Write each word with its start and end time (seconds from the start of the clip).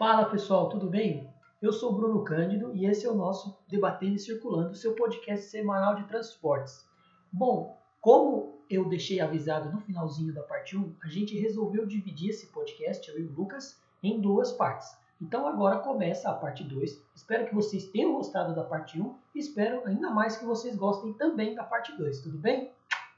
Fala 0.00 0.24
pessoal, 0.24 0.70
tudo 0.70 0.86
bem? 0.86 1.28
Eu 1.60 1.74
sou 1.74 1.92
Bruno 1.92 2.24
Cândido 2.24 2.74
e 2.74 2.86
esse 2.86 3.04
é 3.04 3.10
o 3.10 3.14
nosso 3.14 3.54
Debatendo 3.68 4.16
e 4.16 4.18
Circulando, 4.18 4.74
seu 4.74 4.94
podcast 4.94 5.44
semanal 5.44 5.94
de 5.94 6.04
transportes. 6.04 6.88
Bom, 7.30 7.78
como 8.00 8.62
eu 8.70 8.88
deixei 8.88 9.20
avisado 9.20 9.70
no 9.70 9.78
finalzinho 9.82 10.32
da 10.32 10.42
parte 10.42 10.74
1, 10.74 10.96
a 11.02 11.08
gente 11.08 11.38
resolveu 11.38 11.84
dividir 11.84 12.30
esse 12.30 12.46
podcast, 12.46 13.06
eu 13.10 13.20
e 13.20 13.26
o 13.26 13.30
Lucas, 13.30 13.78
em 14.02 14.18
duas 14.22 14.52
partes. 14.52 14.88
Então 15.20 15.46
agora 15.46 15.80
começa 15.80 16.30
a 16.30 16.34
parte 16.34 16.64
2. 16.64 17.04
Espero 17.14 17.46
que 17.46 17.54
vocês 17.54 17.84
tenham 17.88 18.14
gostado 18.14 18.54
da 18.54 18.64
parte 18.64 18.98
1 18.98 19.14
e 19.34 19.38
espero 19.38 19.82
ainda 19.84 20.08
mais 20.08 20.34
que 20.34 20.46
vocês 20.46 20.76
gostem 20.76 21.12
também 21.12 21.54
da 21.54 21.62
parte 21.62 21.94
2, 21.98 22.22
tudo 22.22 22.38
bem? 22.38 22.72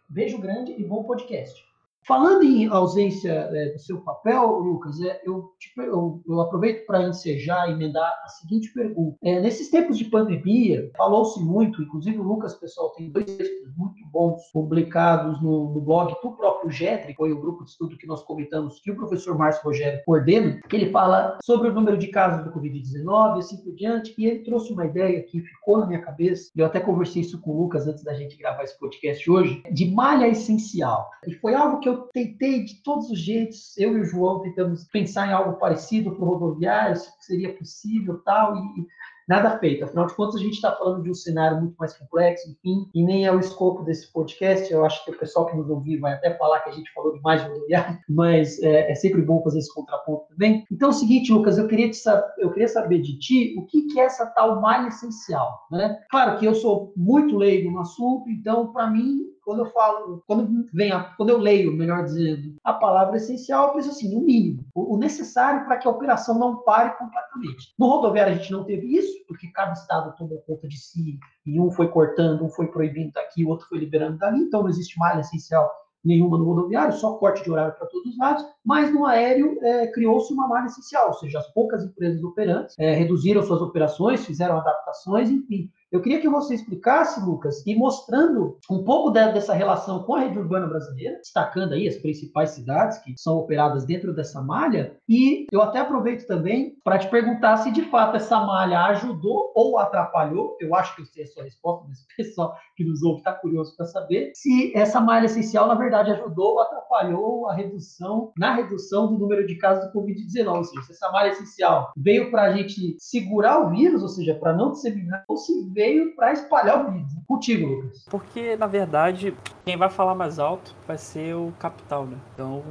Beijo 0.09 0.37
grande 0.37 0.73
e 0.73 0.83
bom 0.83 1.05
podcast. 1.05 1.65
Falando 2.07 2.43
em 2.43 2.67
ausência 2.67 3.31
é, 3.33 3.73
do 3.73 3.79
seu 3.79 4.01
papel, 4.01 4.59
Lucas, 4.59 5.01
é, 5.01 5.21
eu, 5.25 5.53
tipo, 5.59 5.83
eu, 5.83 6.21
eu, 6.27 6.41
aproveito 6.41 6.85
para 6.85 7.07
ensejar 7.07 7.69
e 7.69 7.73
emendar 7.73 8.13
a 8.25 8.29
seguinte 8.29 8.73
pergunta. 8.73 9.17
É, 9.23 9.41
nesses 9.41 9.71
tempos 9.71 9.97
de 9.97 10.07
pandemia, 10.07 10.91
falou-se 10.97 11.41
muito, 11.41 11.81
inclusive 11.83 12.19
o 12.19 12.23
Lucas, 12.23 12.55
pessoal, 12.55 12.91
tem 12.91 13.11
dois 13.11 13.27
textos 13.27 13.77
muito 13.77 14.05
bons 14.11 14.43
publicados 14.53 15.41
no, 15.41 15.73
no 15.73 15.81
blog 15.81 16.13
do 16.23 16.33
próprio 16.33 16.71
GETRI, 16.71 17.15
foi 17.15 17.33
o 17.33 17.41
grupo 17.41 17.65
de 17.65 17.71
estudo 17.71 17.97
que 17.97 18.07
nós 18.07 18.23
comentamos, 18.25 18.81
que 18.81 18.91
o 18.91 18.97
professor 18.97 19.39
Márcio 19.39 19.63
Rogério 19.65 20.03
coordena, 20.05 20.61
que 20.69 20.77
ele 20.77 20.91
fala 20.91 21.39
sobre 21.43 21.69
o 21.69 21.73
número 21.73 21.97
de 21.97 22.09
casos 22.09 22.45
do 22.45 22.53
Covid-19 22.53 23.37
e 23.37 23.39
assim 23.39 23.63
por 23.63 23.75
diante, 23.75 24.15
e 24.19 24.27
ele 24.27 24.41
trouxe 24.41 24.73
uma 24.73 24.87
ideia 24.87 25.23
que 25.23 25.41
ficou 25.41 25.79
na 25.79 25.87
minha 25.87 26.03
cabeça, 26.03 26.51
eu 26.57 26.67
até 26.67 26.81
conversei 26.81 27.23
isso 27.23 27.41
com 27.41 27.53
o 27.53 27.63
Lucas 27.63 27.87
antes 27.87 28.03
da 28.03 28.15
gente 28.15 28.37
gravar 28.37 28.65
esse 28.65 28.79
podcast 28.79 29.31
hoje, 29.31 29.63
de 29.73 29.91
malha 29.91 30.29
essencial. 30.29 31.09
E 31.27 31.35
foi 31.35 31.55
algo 31.55 31.79
que 31.79 31.89
eu 31.89 31.92
eu 31.93 32.09
tentei 32.13 32.65
de 32.65 32.83
todos 32.83 33.11
os 33.11 33.19
jeitos, 33.19 33.77
eu 33.77 33.97
e 33.97 34.01
o 34.01 34.05
João 34.05 34.41
tentamos 34.41 34.85
pensar 34.85 35.29
em 35.29 35.33
algo 35.33 35.59
parecido 35.59 36.13
para 36.13 36.25
o 36.25 36.29
rodoviário, 36.29 36.97
se 36.97 37.11
seria 37.21 37.55
possível 37.55 38.21
tal, 38.25 38.57
e 38.57 38.87
nada 39.29 39.59
feito. 39.59 39.85
Afinal 39.85 40.07
de 40.07 40.15
contas, 40.15 40.37
a 40.37 40.41
gente 40.41 40.55
está 40.55 40.73
falando 40.73 41.03
de 41.03 41.11
um 41.11 41.15
cenário 41.15 41.61
muito 41.61 41.77
mais 41.77 41.97
complexo, 41.97 42.51
enfim, 42.51 42.89
e 42.95 43.03
nem 43.03 43.27
é 43.27 43.33
o 43.33 43.39
escopo 43.39 43.83
desse 43.83 44.13
podcast. 44.13 44.73
Eu 44.73 44.85
acho 44.85 45.05
que 45.05 45.11
o 45.11 45.19
pessoal 45.19 45.47
que 45.47 45.57
nos 45.57 45.69
ouvir 45.69 45.99
vai 45.99 46.15
até 46.15 46.37
falar 46.37 46.61
que 46.61 46.71
a 46.71 46.73
gente 46.73 46.93
falou 46.93 47.13
demais 47.15 47.43
de 47.43 47.49
rodoviário, 47.49 47.99
mas 48.09 48.61
é, 48.63 48.91
é, 48.91 48.95
sempre 48.95 49.23
bom 49.23 49.43
fazer 49.43 49.59
esse 49.59 49.73
contraponto 49.73 50.27
também. 50.29 50.65
Então 50.71 50.89
é 50.89 50.93
o 50.93 50.95
seguinte, 50.95 51.33
Lucas, 51.33 51.59
eu 51.59 51.69
queria, 51.69 51.91
te, 51.91 52.01
eu 52.39 52.51
queria 52.51 52.69
saber 52.69 53.01
de 53.01 53.19
ti 53.19 53.55
o 53.59 53.67
que, 53.67 53.87
que 53.87 54.01
é 54.01 54.05
essa 54.05 54.27
tal 54.27 54.61
malha 54.61 54.89
essencial. 54.89 55.67
Né? 55.71 55.99
Claro 56.11 56.39
que 56.39 56.47
eu 56.47 56.55
sou 56.55 56.93
muito 56.97 57.37
leigo 57.37 57.71
no 57.71 57.81
assunto, 57.81 58.29
então, 58.29 58.73
para 58.73 58.89
mim, 58.89 59.32
quando 59.45 59.61
eu 59.61 59.67
falo, 59.67 60.23
quando 60.27 60.69
vem 60.73 60.93
a, 60.93 61.03
quando 61.17 61.31
eu 61.31 61.39
leio, 61.39 61.73
melhor 61.73 62.05
dizendo, 62.05 62.57
a 62.63 62.73
palavra 62.73 63.17
essencial, 63.17 63.69
eu 63.69 63.75
penso 63.75 63.91
assim, 63.91 64.17
o 64.17 64.21
mínimo, 64.21 64.65
o, 64.75 64.97
necessário 64.97 65.65
para 65.65 65.77
que 65.77 65.87
a 65.87 65.91
operação 65.91 66.39
não 66.39 66.63
pare 66.63 66.97
completamente. 66.97 67.75
No 67.79 67.87
rodoviário 67.87 68.33
a 68.33 68.37
gente 68.37 68.53
não 68.53 68.65
teve 68.65 68.87
isso, 68.97 69.25
porque 69.27 69.49
cada 69.49 69.73
estado 69.73 70.17
tomou 70.17 70.39
conta 70.47 70.69
de 70.69 70.79
si, 70.79 71.19
e 71.45 71.61
um 71.61 71.71
foi 71.71 71.89
cortando, 71.89 72.45
um 72.45 72.51
foi 72.51 72.69
proibindo 72.69 73.13
daqui, 73.13 73.45
o 73.45 73.49
outro 73.49 73.67
foi 73.69 73.79
liberando 73.79 74.19
dali, 74.19 74.41
então 74.41 74.63
não 74.63 74.69
existe 74.69 74.99
malha 74.99 75.21
essencial 75.21 75.71
nenhuma 76.05 76.37
no 76.37 76.45
rodoviário, 76.45 76.95
só 76.95 77.15
corte 77.15 77.45
de 77.45 77.51
horário 77.51 77.75
para 77.77 77.87
todos 77.87 78.13
os 78.13 78.19
lados, 78.19 78.45
mas 78.65 78.93
no 78.93 79.07
aéreo 79.07 79.57
é, 79.63 79.87
criou-se 79.89 80.33
uma 80.33 80.49
malha 80.49 80.67
essencial, 80.67 81.09
ou 81.09 81.15
seja, 81.15 81.39
as 81.39 81.47
poucas 81.53 81.85
empresas 81.85 82.23
operantes 82.25 82.75
é, 82.79 82.93
reduziram 82.93 83.43
suas 83.43 83.61
operações, 83.61 84.25
fizeram 84.27 84.59
adaptações, 84.59 85.31
enfim, 85.31 85.71
eu 85.93 86.01
queria 86.01 86.21
que 86.21 86.29
você 86.29 86.55
explicasse, 86.55 87.21
Lucas, 87.21 87.63
e 87.67 87.77
mostrando 87.77 88.57
um 88.71 88.83
pouco 88.83 89.11
dessa 89.11 89.53
relação 89.53 90.03
com 90.05 90.15
a 90.15 90.21
rede 90.21 90.39
urbana 90.39 90.67
brasileira, 90.67 91.19
destacando 91.19 91.75
aí 91.75 91.87
as 91.87 91.97
principais 91.97 92.51
cidades 92.51 92.97
que 92.99 93.13
são 93.19 93.37
operadas 93.37 93.85
dentro 93.85 94.15
dessa 94.15 94.41
malha, 94.41 94.97
e 95.07 95.47
eu 95.53 95.61
até 95.61 95.81
aproveito 95.81 96.27
também 96.27 96.75
para 96.83 96.99
te 96.99 97.11
perguntar 97.11 97.59
se 97.59 97.71
de 97.71 97.83
fato 97.83 98.17
essa 98.17 98.41
malha 98.41 98.81
ajudou 98.87 99.53
ou 99.55 99.79
atrapalhou, 99.79 100.57
eu 100.61 100.75
acho 100.75 100.97
que 100.97 101.03
eu 101.03 101.07
sei 101.07 101.25
a 101.25 101.27
sua 101.27 101.45
resposta, 101.45 101.85
mas 101.89 102.01
o 102.01 102.17
pessoal 102.17 102.57
que 102.75 102.85
nos 102.85 103.03
ouve 103.03 103.19
está 103.19 103.35
curioso 103.35 103.77
para 103.77 103.85
saber, 103.85 104.33
se 104.35 104.73
essa 104.75 104.99
malha 104.99 105.27
essencial, 105.27 105.69
na 105.69 105.75
verdade, 105.75 106.11
ajudou 106.13 106.53
ou 106.53 106.61
atrapalhou 106.61 107.51
a 107.51 107.55
redução, 107.55 108.33
na 108.39 108.55
redução 108.55 109.09
do 109.09 109.19
número 109.19 109.47
de 109.47 109.57
casos 109.57 109.85
do 109.85 110.01
Covid-19, 110.01 110.57
ou 110.57 110.65
seja, 110.65 110.83
se 110.85 110.93
essa 110.93 111.13
malha 111.13 111.33
essencial 111.33 111.93
veio 111.95 112.31
para 112.31 112.45
a 112.45 112.53
gente 112.57 112.97
segurar 112.99 113.61
o 113.61 113.71
vírus, 113.71 114.03
ou 114.03 114.09
seja, 114.09 114.35
para 114.35 114.55
não 114.55 114.73
disseminar, 114.73 115.23
ou 115.29 115.37
se 115.37 115.53
veio 115.71 115.82
veio 115.83 116.15
para 116.15 116.33
espalhar 116.33 116.87
o 116.87 116.93
vírus. 116.93 117.13
Contigo, 117.27 117.67
Lucas. 117.67 118.05
Porque, 118.11 118.57
na 118.57 118.67
verdade, 118.67 119.35
quem 119.65 119.77
vai 119.77 119.89
falar 119.89 120.15
mais 120.15 120.39
alto 120.39 120.75
vai 120.87 120.99
ser 120.99 121.35
o 121.35 121.53
capital, 121.59 122.05
né? 122.05 122.19
Então, 122.35 122.63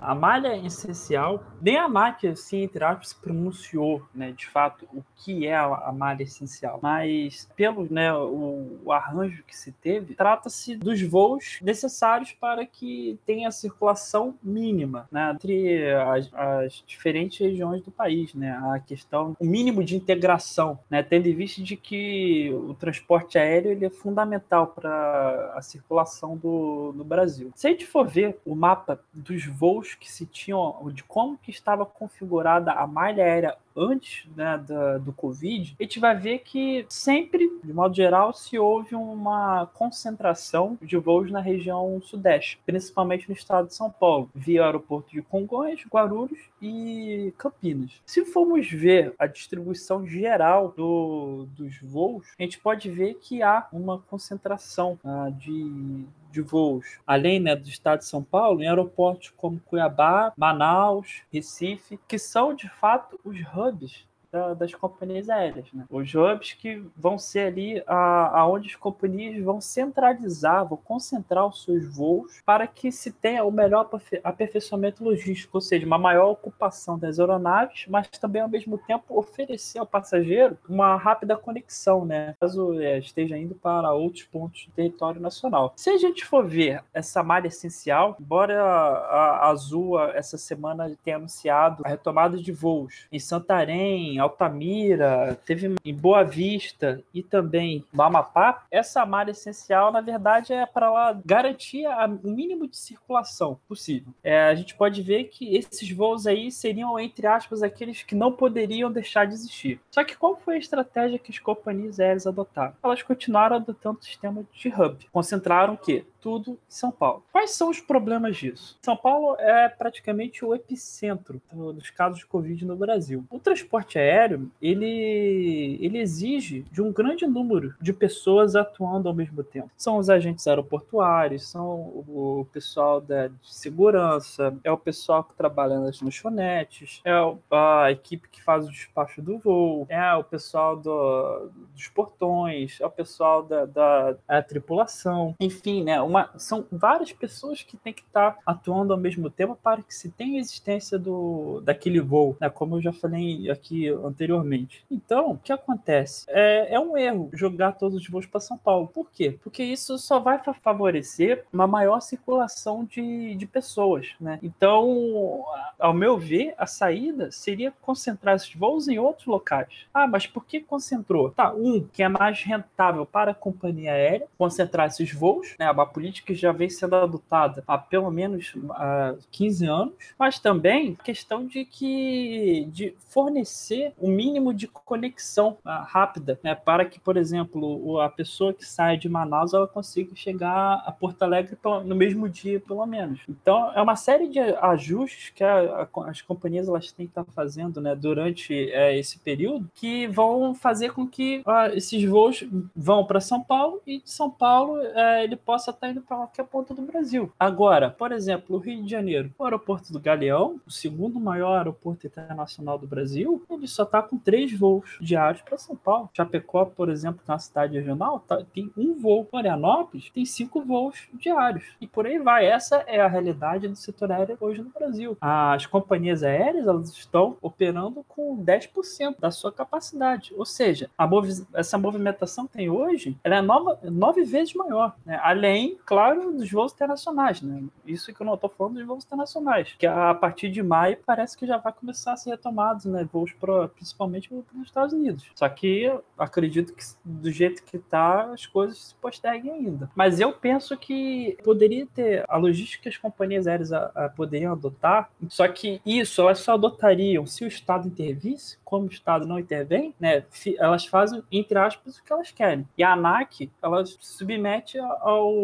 a 0.00 0.14
malha 0.14 0.56
essencial, 0.56 1.42
nem 1.60 1.76
a 1.76 1.88
máquina, 1.88 2.32
assim, 2.32 2.62
entre 2.62 2.82
aspas, 2.82 3.12
pronunciou, 3.12 4.02
né, 4.14 4.32
de 4.32 4.46
fato, 4.46 4.86
o 4.92 5.04
que 5.16 5.46
é 5.46 5.56
a, 5.56 5.92
malha 5.92 6.22
essencial. 6.22 6.80
Mas, 6.82 7.48
pelo 7.54 7.86
né, 7.90 8.12
o, 8.12 8.80
o 8.84 8.92
arranjo 8.92 9.44
que 9.44 9.56
se 9.56 9.70
teve, 9.70 10.14
trata-se 10.14 10.76
dos 10.76 11.00
voos 11.02 11.58
necessários 11.62 12.32
para 12.32 12.66
que 12.66 13.18
tenha 13.24 13.50
circulação 13.50 14.34
mínima 14.42 15.08
né, 15.12 15.30
entre 15.32 15.92
as, 15.94 16.30
as, 16.34 16.84
diferentes 16.86 17.38
regiões 17.38 17.82
do 17.82 17.90
país, 17.90 18.34
né? 18.34 18.60
A 18.74 18.80
questão, 18.80 19.36
o 19.38 19.44
mínimo 19.44 19.84
de 19.84 19.96
integração, 19.96 20.78
né? 20.88 21.02
Tendo 21.02 21.28
em 21.28 21.34
vista 21.34 21.62
de 21.62 21.76
que 21.76 22.49
o 22.52 22.74
transporte 22.74 23.38
aéreo 23.38 23.72
ele 23.72 23.86
é 23.86 23.90
fundamental 23.90 24.68
para 24.68 25.52
a 25.54 25.62
circulação 25.62 26.36
do, 26.36 26.92
do 26.92 27.04
Brasil. 27.04 27.50
Se 27.54 27.66
a 27.66 27.70
gente 27.70 27.86
for 27.86 28.06
ver 28.06 28.38
o 28.44 28.54
mapa 28.54 29.00
dos 29.12 29.46
voos 29.46 29.94
que 29.94 30.10
se 30.10 30.26
tinham, 30.26 30.90
de 30.92 31.02
como 31.04 31.38
que 31.38 31.50
estava 31.50 31.84
configurada 31.84 32.72
a 32.72 32.86
malha 32.86 33.24
aérea 33.24 33.56
antes 33.76 34.28
né, 34.36 34.62
da, 34.66 34.98
do 34.98 35.12
Covid, 35.12 35.76
a 35.78 35.82
gente 35.82 36.00
vai 36.00 36.16
ver 36.16 36.40
que 36.40 36.84
sempre, 36.88 37.49
de 37.62 37.72
modo 37.72 37.94
geral, 37.94 38.32
se 38.32 38.58
houve 38.58 38.94
uma 38.94 39.66
concentração 39.74 40.78
de 40.80 40.96
voos 40.96 41.30
na 41.30 41.40
região 41.40 42.00
sudeste, 42.02 42.60
principalmente 42.64 43.28
no 43.28 43.34
estado 43.34 43.68
de 43.68 43.74
São 43.74 43.90
Paulo, 43.90 44.30
via 44.34 44.64
aeroporto 44.64 45.10
de 45.10 45.22
Congonhas, 45.22 45.80
Guarulhos 45.88 46.38
e 46.60 47.32
Campinas. 47.36 48.00
Se 48.06 48.24
formos 48.24 48.70
ver 48.70 49.14
a 49.18 49.26
distribuição 49.26 50.06
geral 50.06 50.72
do, 50.76 51.46
dos 51.56 51.80
voos, 51.82 52.26
a 52.38 52.42
gente 52.42 52.58
pode 52.58 52.90
ver 52.90 53.14
que 53.14 53.42
há 53.42 53.66
uma 53.72 53.98
concentração 53.98 54.98
uh, 55.04 55.30
de, 55.32 56.04
de 56.30 56.40
voos, 56.40 56.98
além 57.06 57.40
né, 57.40 57.54
do 57.56 57.68
estado 57.68 58.00
de 58.00 58.06
São 58.06 58.22
Paulo, 58.22 58.62
em 58.62 58.68
aeroportos 58.68 59.32
como 59.36 59.60
Cuiabá, 59.60 60.32
Manaus, 60.36 61.22
Recife, 61.32 61.98
que 62.08 62.18
são 62.18 62.54
de 62.54 62.68
fato 62.68 63.18
os 63.24 63.38
hubs 63.54 64.09
da, 64.32 64.54
das 64.54 64.74
companhias 64.74 65.28
aéreas. 65.28 65.72
Né? 65.72 65.84
Os 65.90 66.14
hubs 66.14 66.52
que 66.52 66.82
vão 66.96 67.18
ser 67.18 67.46
ali 67.46 67.82
a, 67.86 68.44
as 68.44 68.74
companhias 68.76 69.42
vão 69.42 69.60
centralizar, 69.60 70.66
vão 70.66 70.78
concentrar 70.78 71.46
os 71.46 71.64
seus 71.64 71.86
voos 71.94 72.40
para 72.44 72.66
que 72.66 72.92
se 72.92 73.12
tenha 73.12 73.44
o 73.44 73.50
melhor 73.50 73.88
aperfeiçoamento 74.22 75.02
logístico, 75.02 75.56
ou 75.56 75.60
seja, 75.60 75.86
uma 75.86 75.98
maior 75.98 76.30
ocupação 76.30 76.98
das 76.98 77.18
aeronaves, 77.18 77.86
mas 77.88 78.08
também 78.08 78.42
ao 78.42 78.48
mesmo 78.48 78.78
tempo 78.78 79.18
oferecer 79.18 79.78
ao 79.78 79.86
passageiro 79.86 80.58
uma 80.68 80.96
rápida 80.96 81.36
conexão, 81.36 82.04
né? 82.04 82.34
caso 82.40 82.80
é, 82.80 82.98
esteja 82.98 83.36
indo 83.36 83.54
para 83.54 83.92
outros 83.92 84.24
pontos 84.24 84.66
do 84.66 84.72
território 84.72 85.20
nacional. 85.20 85.72
Se 85.76 85.90
a 85.90 85.98
gente 85.98 86.24
for 86.24 86.46
ver 86.46 86.82
essa 86.92 87.22
malha 87.22 87.48
essencial, 87.48 88.16
embora 88.20 88.62
a 88.62 89.48
Azul 89.48 90.00
essa 90.00 90.36
semana 90.36 90.96
tenha 91.02 91.16
anunciado 91.16 91.82
a 91.84 91.88
retomada 91.88 92.36
de 92.36 92.52
voos 92.52 93.06
em 93.10 93.18
Santarém, 93.18 94.19
Altamira, 94.20 95.38
teve 95.44 95.74
em 95.84 95.94
Boa 95.94 96.22
Vista 96.22 97.02
e 97.12 97.22
também 97.22 97.84
no 97.92 98.02
Amapá, 98.02 98.64
essa 98.70 99.04
malha 99.04 99.30
essencial, 99.30 99.92
na 99.92 100.00
verdade, 100.00 100.52
é 100.52 100.66
para 100.66 100.90
lá 100.90 101.18
garantir 101.24 101.86
o 101.86 102.28
mínimo 102.28 102.66
de 102.66 102.76
circulação 102.76 103.58
possível. 103.68 104.12
É, 104.22 104.44
a 104.44 104.54
gente 104.54 104.74
pode 104.74 105.02
ver 105.02 105.24
que 105.24 105.56
esses 105.56 105.90
voos 105.90 106.26
aí 106.26 106.50
seriam, 106.50 106.98
entre 106.98 107.26
aspas, 107.26 107.62
aqueles 107.62 108.02
que 108.02 108.14
não 108.14 108.32
poderiam 108.32 108.90
deixar 108.90 109.26
de 109.26 109.34
existir. 109.34 109.80
Só 109.90 110.04
que 110.04 110.16
qual 110.16 110.36
foi 110.36 110.56
a 110.56 110.58
estratégia 110.58 111.18
que 111.18 111.30
as 111.30 111.38
companhias 111.38 112.00
aéreas 112.00 112.26
adotaram? 112.26 112.74
Elas 112.82 113.02
continuaram 113.02 113.56
adotando 113.56 113.98
o 114.00 114.04
sistema 114.04 114.44
de 114.52 114.68
hub. 114.68 115.08
Concentraram 115.12 115.74
o 115.74 115.78
quê? 115.78 116.04
Tudo 116.20 116.52
em 116.52 116.58
São 116.68 116.90
Paulo. 116.90 117.24
Quais 117.32 117.50
são 117.50 117.70
os 117.70 117.80
problemas 117.80 118.36
disso? 118.36 118.78
São 118.82 118.96
Paulo 118.96 119.36
é 119.38 119.68
praticamente 119.68 120.44
o 120.44 120.54
epicentro 120.54 121.40
dos 121.52 121.90
casos 121.90 122.20
de 122.20 122.26
Covid 122.26 122.64
no 122.64 122.76
Brasil. 122.76 123.24
O 123.30 123.38
transporte 123.38 123.98
aéreo, 123.98 124.50
ele, 124.60 125.78
ele 125.80 125.98
exige 125.98 126.64
de 126.70 126.82
um 126.82 126.92
grande 126.92 127.26
número 127.26 127.74
de 127.80 127.92
pessoas 127.92 128.54
atuando 128.54 129.08
ao 129.08 129.14
mesmo 129.14 129.42
tempo. 129.42 129.70
São 129.76 129.98
os 129.98 130.10
agentes 130.10 130.46
aeroportuários, 130.46 131.48
são 131.48 131.70
o 131.70 132.46
pessoal 132.52 133.00
da, 133.00 133.28
de 133.28 133.34
segurança, 133.42 134.54
é 134.62 134.70
o 134.70 134.78
pessoal 134.78 135.24
que 135.24 135.34
trabalha 135.34 135.78
nas 135.78 136.00
lanchonetes, 136.00 137.00
é 137.04 137.12
a 137.50 137.90
equipe 137.90 138.28
que 138.28 138.42
faz 138.42 138.66
o 138.66 138.70
despacho 138.70 139.22
do 139.22 139.38
voo, 139.38 139.86
é 139.88 140.14
o 140.14 140.24
pessoal 140.24 140.76
do, 140.76 141.50
dos 141.74 141.88
portões, 141.88 142.78
é 142.80 142.86
o 142.86 142.90
pessoal 142.90 143.42
da, 143.42 143.64
da 143.64 144.42
tripulação. 144.42 145.34
Enfim, 145.40 145.84
né? 145.84 146.00
Uma, 146.10 146.30
são 146.36 146.66
várias 146.70 147.12
pessoas 147.12 147.62
que 147.62 147.76
têm 147.76 147.92
que 147.92 148.02
estar 148.02 148.36
atuando 148.44 148.92
ao 148.92 148.98
mesmo 148.98 149.30
tempo 149.30 149.56
para 149.60 149.82
que 149.82 149.94
se 149.94 150.10
tenha 150.10 150.40
existência 150.40 150.98
do, 150.98 151.60
daquele 151.64 152.00
voo, 152.00 152.36
né? 152.40 152.50
como 152.50 152.76
eu 152.76 152.82
já 152.82 152.92
falei 152.92 153.48
aqui 153.50 153.88
anteriormente. 153.88 154.84
Então, 154.90 155.32
o 155.32 155.38
que 155.38 155.52
acontece? 155.52 156.26
É, 156.28 156.74
é 156.74 156.80
um 156.80 156.96
erro 156.96 157.30
jogar 157.32 157.72
todos 157.72 157.96
os 157.96 158.08
voos 158.08 158.26
para 158.26 158.40
São 158.40 158.58
Paulo. 158.58 158.88
Por 158.88 159.10
quê? 159.10 159.38
Porque 159.42 159.62
isso 159.62 159.96
só 159.98 160.18
vai 160.18 160.40
favorecer 160.62 161.44
uma 161.52 161.66
maior 161.66 162.00
circulação 162.00 162.84
de, 162.84 163.34
de 163.36 163.46
pessoas. 163.46 164.08
Né? 164.20 164.38
Então, 164.42 165.44
ao 165.78 165.94
meu 165.94 166.18
ver, 166.18 166.54
a 166.58 166.66
saída 166.66 167.30
seria 167.30 167.72
concentrar 167.80 168.34
esses 168.34 168.54
voos 168.54 168.88
em 168.88 168.98
outros 168.98 169.26
locais. 169.26 169.86
Ah, 169.94 170.06
mas 170.06 170.26
por 170.26 170.44
que 170.44 170.60
concentrou? 170.60 171.30
Tá, 171.30 171.52
um, 171.52 171.86
que 171.92 172.02
é 172.02 172.08
mais 172.08 172.42
rentável 172.42 173.06
para 173.06 173.30
a 173.30 173.34
companhia 173.34 173.92
aérea, 173.92 174.26
concentrar 174.36 174.88
esses 174.88 175.12
voos, 175.12 175.54
né? 175.58 175.66
A 175.66 175.72
política 176.00 176.34
já 176.34 176.50
vem 176.50 176.70
sendo 176.70 176.96
adotada 176.96 177.62
há 177.68 177.76
pelo 177.76 178.10
menos 178.10 178.54
há 178.70 179.14
15 179.30 179.66
anos, 179.66 179.94
mas 180.18 180.38
também 180.38 180.94
questão 180.94 181.46
de 181.46 181.66
que 181.66 182.66
de 182.72 182.94
fornecer 183.10 183.92
o 183.98 184.08
um 184.08 184.10
mínimo 184.10 184.54
de 184.54 184.66
conexão 184.66 185.58
uh, 185.64 185.84
rápida, 185.84 186.40
né? 186.42 186.54
Para 186.54 186.86
que, 186.86 186.98
por 186.98 187.18
exemplo, 187.18 188.00
a 188.00 188.08
pessoa 188.08 188.54
que 188.54 188.64
sai 188.64 188.96
de 188.96 189.08
Manaus 189.08 189.52
ela 189.52 189.68
consiga 189.68 190.16
chegar 190.16 190.82
a 190.86 190.90
Porto 190.90 191.22
Alegre 191.22 191.58
no 191.84 191.94
mesmo 191.94 192.28
dia, 192.28 192.60
pelo 192.60 192.86
menos. 192.86 193.20
Então, 193.28 193.70
é 193.74 193.82
uma 193.82 193.96
série 193.96 194.28
de 194.28 194.38
ajustes 194.38 195.30
que 195.30 195.44
a, 195.44 195.86
a, 195.94 196.08
as 196.08 196.22
companhias 196.22 196.68
elas 196.68 196.90
têm 196.92 197.06
que 197.06 197.10
estar 197.10 197.24
fazendo, 197.32 197.80
né? 197.80 197.94
Durante 197.94 198.70
é, 198.70 198.98
esse 198.98 199.18
período, 199.18 199.70
que 199.74 200.06
vão 200.06 200.54
fazer 200.54 200.92
com 200.92 201.06
que 201.06 201.42
uh, 201.46 201.74
esses 201.74 202.02
voos 202.04 202.44
vão 202.74 203.04
para 203.04 203.20
São 203.20 203.42
Paulo 203.42 203.82
e 203.86 204.00
de 204.00 204.10
São 204.10 204.30
Paulo 204.30 204.78
uh, 204.80 205.20
ele 205.22 205.36
possa 205.36 205.70
estar 205.70 205.89
indo 205.90 206.00
para 206.02 206.16
qualquer 206.16 206.44
ponto 206.44 206.74
do 206.74 206.82
Brasil. 206.82 207.32
Agora, 207.38 207.90
por 207.90 208.12
exemplo, 208.12 208.56
o 208.56 208.58
Rio 208.58 208.82
de 208.82 208.90
Janeiro, 208.90 209.30
o 209.38 209.44
aeroporto 209.44 209.92
do 209.92 210.00
Galeão, 210.00 210.60
o 210.66 210.70
segundo 210.70 211.20
maior 211.20 211.58
aeroporto 211.58 212.06
internacional 212.06 212.78
do 212.78 212.86
Brasil, 212.86 213.44
ele 213.50 213.66
só 213.66 213.82
está 213.82 214.02
com 214.02 214.16
três 214.16 214.52
voos 214.56 214.98
diários 215.00 215.42
para 215.42 215.58
São 215.58 215.76
Paulo. 215.76 216.10
Chapecó, 216.12 216.64
por 216.64 216.88
exemplo, 216.88 217.22
que 217.24 217.30
é 217.30 217.38
cidade 217.38 217.74
regional, 217.74 218.20
tá, 218.20 218.42
tem 218.52 218.70
um 218.76 218.94
voo. 218.94 219.26
Florianópolis 219.30 220.10
tem 220.10 220.24
cinco 220.24 220.62
voos 220.62 221.08
diários. 221.14 221.64
E 221.80 221.86
por 221.86 222.06
aí 222.06 222.18
vai. 222.18 222.46
Essa 222.46 222.84
é 222.86 223.00
a 223.00 223.08
realidade 223.08 223.68
do 223.68 223.76
setor 223.76 224.12
aéreo 224.12 224.36
hoje 224.40 224.62
no 224.62 224.70
Brasil. 224.70 225.16
As 225.20 225.66
companhias 225.66 226.22
aéreas 226.22 226.66
elas 226.66 226.90
estão 226.90 227.36
operando 227.40 228.04
com 228.08 228.42
10% 228.44 229.16
da 229.18 229.30
sua 229.30 229.52
capacidade. 229.52 230.32
Ou 230.36 230.44
seja, 230.44 230.90
movi 231.08 231.30
essa 231.54 231.78
movimentação 231.78 232.46
que 232.46 232.54
tem 232.54 232.70
hoje 232.70 233.16
ela 233.22 233.36
é 233.36 233.42
nova, 233.42 233.78
nove 233.84 234.24
vezes 234.24 234.54
maior. 234.54 234.94
Né? 235.04 235.18
Além, 235.22 235.78
claro, 235.84 236.32
dos 236.32 236.50
voos 236.50 236.72
internacionais. 236.72 237.42
Né? 237.42 237.64
Isso 237.86 238.12
que 238.12 238.20
eu 238.20 238.26
não 238.26 238.34
estou 238.34 238.50
falando 238.50 238.74
dos 238.74 238.86
voos 238.86 239.04
internacionais. 239.04 239.74
Que 239.78 239.86
a 239.86 240.14
partir 240.14 240.50
de 240.50 240.62
maio 240.62 240.98
parece 241.04 241.36
que 241.36 241.46
já 241.46 241.56
vai 241.56 241.72
começar 241.72 242.12
a 242.12 242.16
ser 242.16 242.30
retomados, 242.30 242.84
né? 242.84 243.08
Voos 243.10 243.32
pro, 243.32 243.68
principalmente 243.68 244.28
para 244.28 244.58
os 244.60 244.66
Estados 244.66 244.92
Unidos. 244.92 245.30
Só 245.34 245.48
que 245.48 245.92
acredito 246.18 246.74
que 246.74 246.84
do 247.04 247.30
jeito 247.30 247.62
que 247.64 247.76
está, 247.76 248.32
as 248.32 248.46
coisas 248.46 248.78
se 248.78 248.94
posterguem 248.96 249.52
ainda. 249.52 249.90
Mas 249.94 250.20
eu 250.20 250.32
penso 250.32 250.76
que 250.76 251.36
poderia 251.42 251.86
ter 251.86 252.24
a 252.28 252.36
logística 252.36 252.80
que 252.80 252.88
as 252.88 252.96
companhias 252.96 253.46
aéreas 253.46 253.72
a, 253.72 253.90
a 253.94 254.08
poderiam 254.08 254.52
adotar, 254.52 255.10
só 255.28 255.46
que 255.46 255.80
isso 255.84 256.22
elas 256.22 256.38
só 256.38 256.54
adotariam 256.54 257.26
se 257.26 257.44
o 257.44 257.48
Estado 257.48 257.86
intervisse, 257.86 258.58
como 258.64 258.86
o 258.86 258.90
Estado 258.90 259.26
não 259.26 259.38
intervém, 259.38 259.94
né? 260.00 260.24
Elas 260.58 260.86
fazem, 260.86 261.22
entre 261.30 261.58
aspas, 261.58 261.98
o 261.98 262.04
que 262.04 262.12
elas 262.12 262.30
querem. 262.30 262.66
E 262.78 262.82
a 262.82 262.92
ANAC, 262.92 263.50
ela 263.62 263.84
submete 263.84 264.78
ao, 264.78 265.34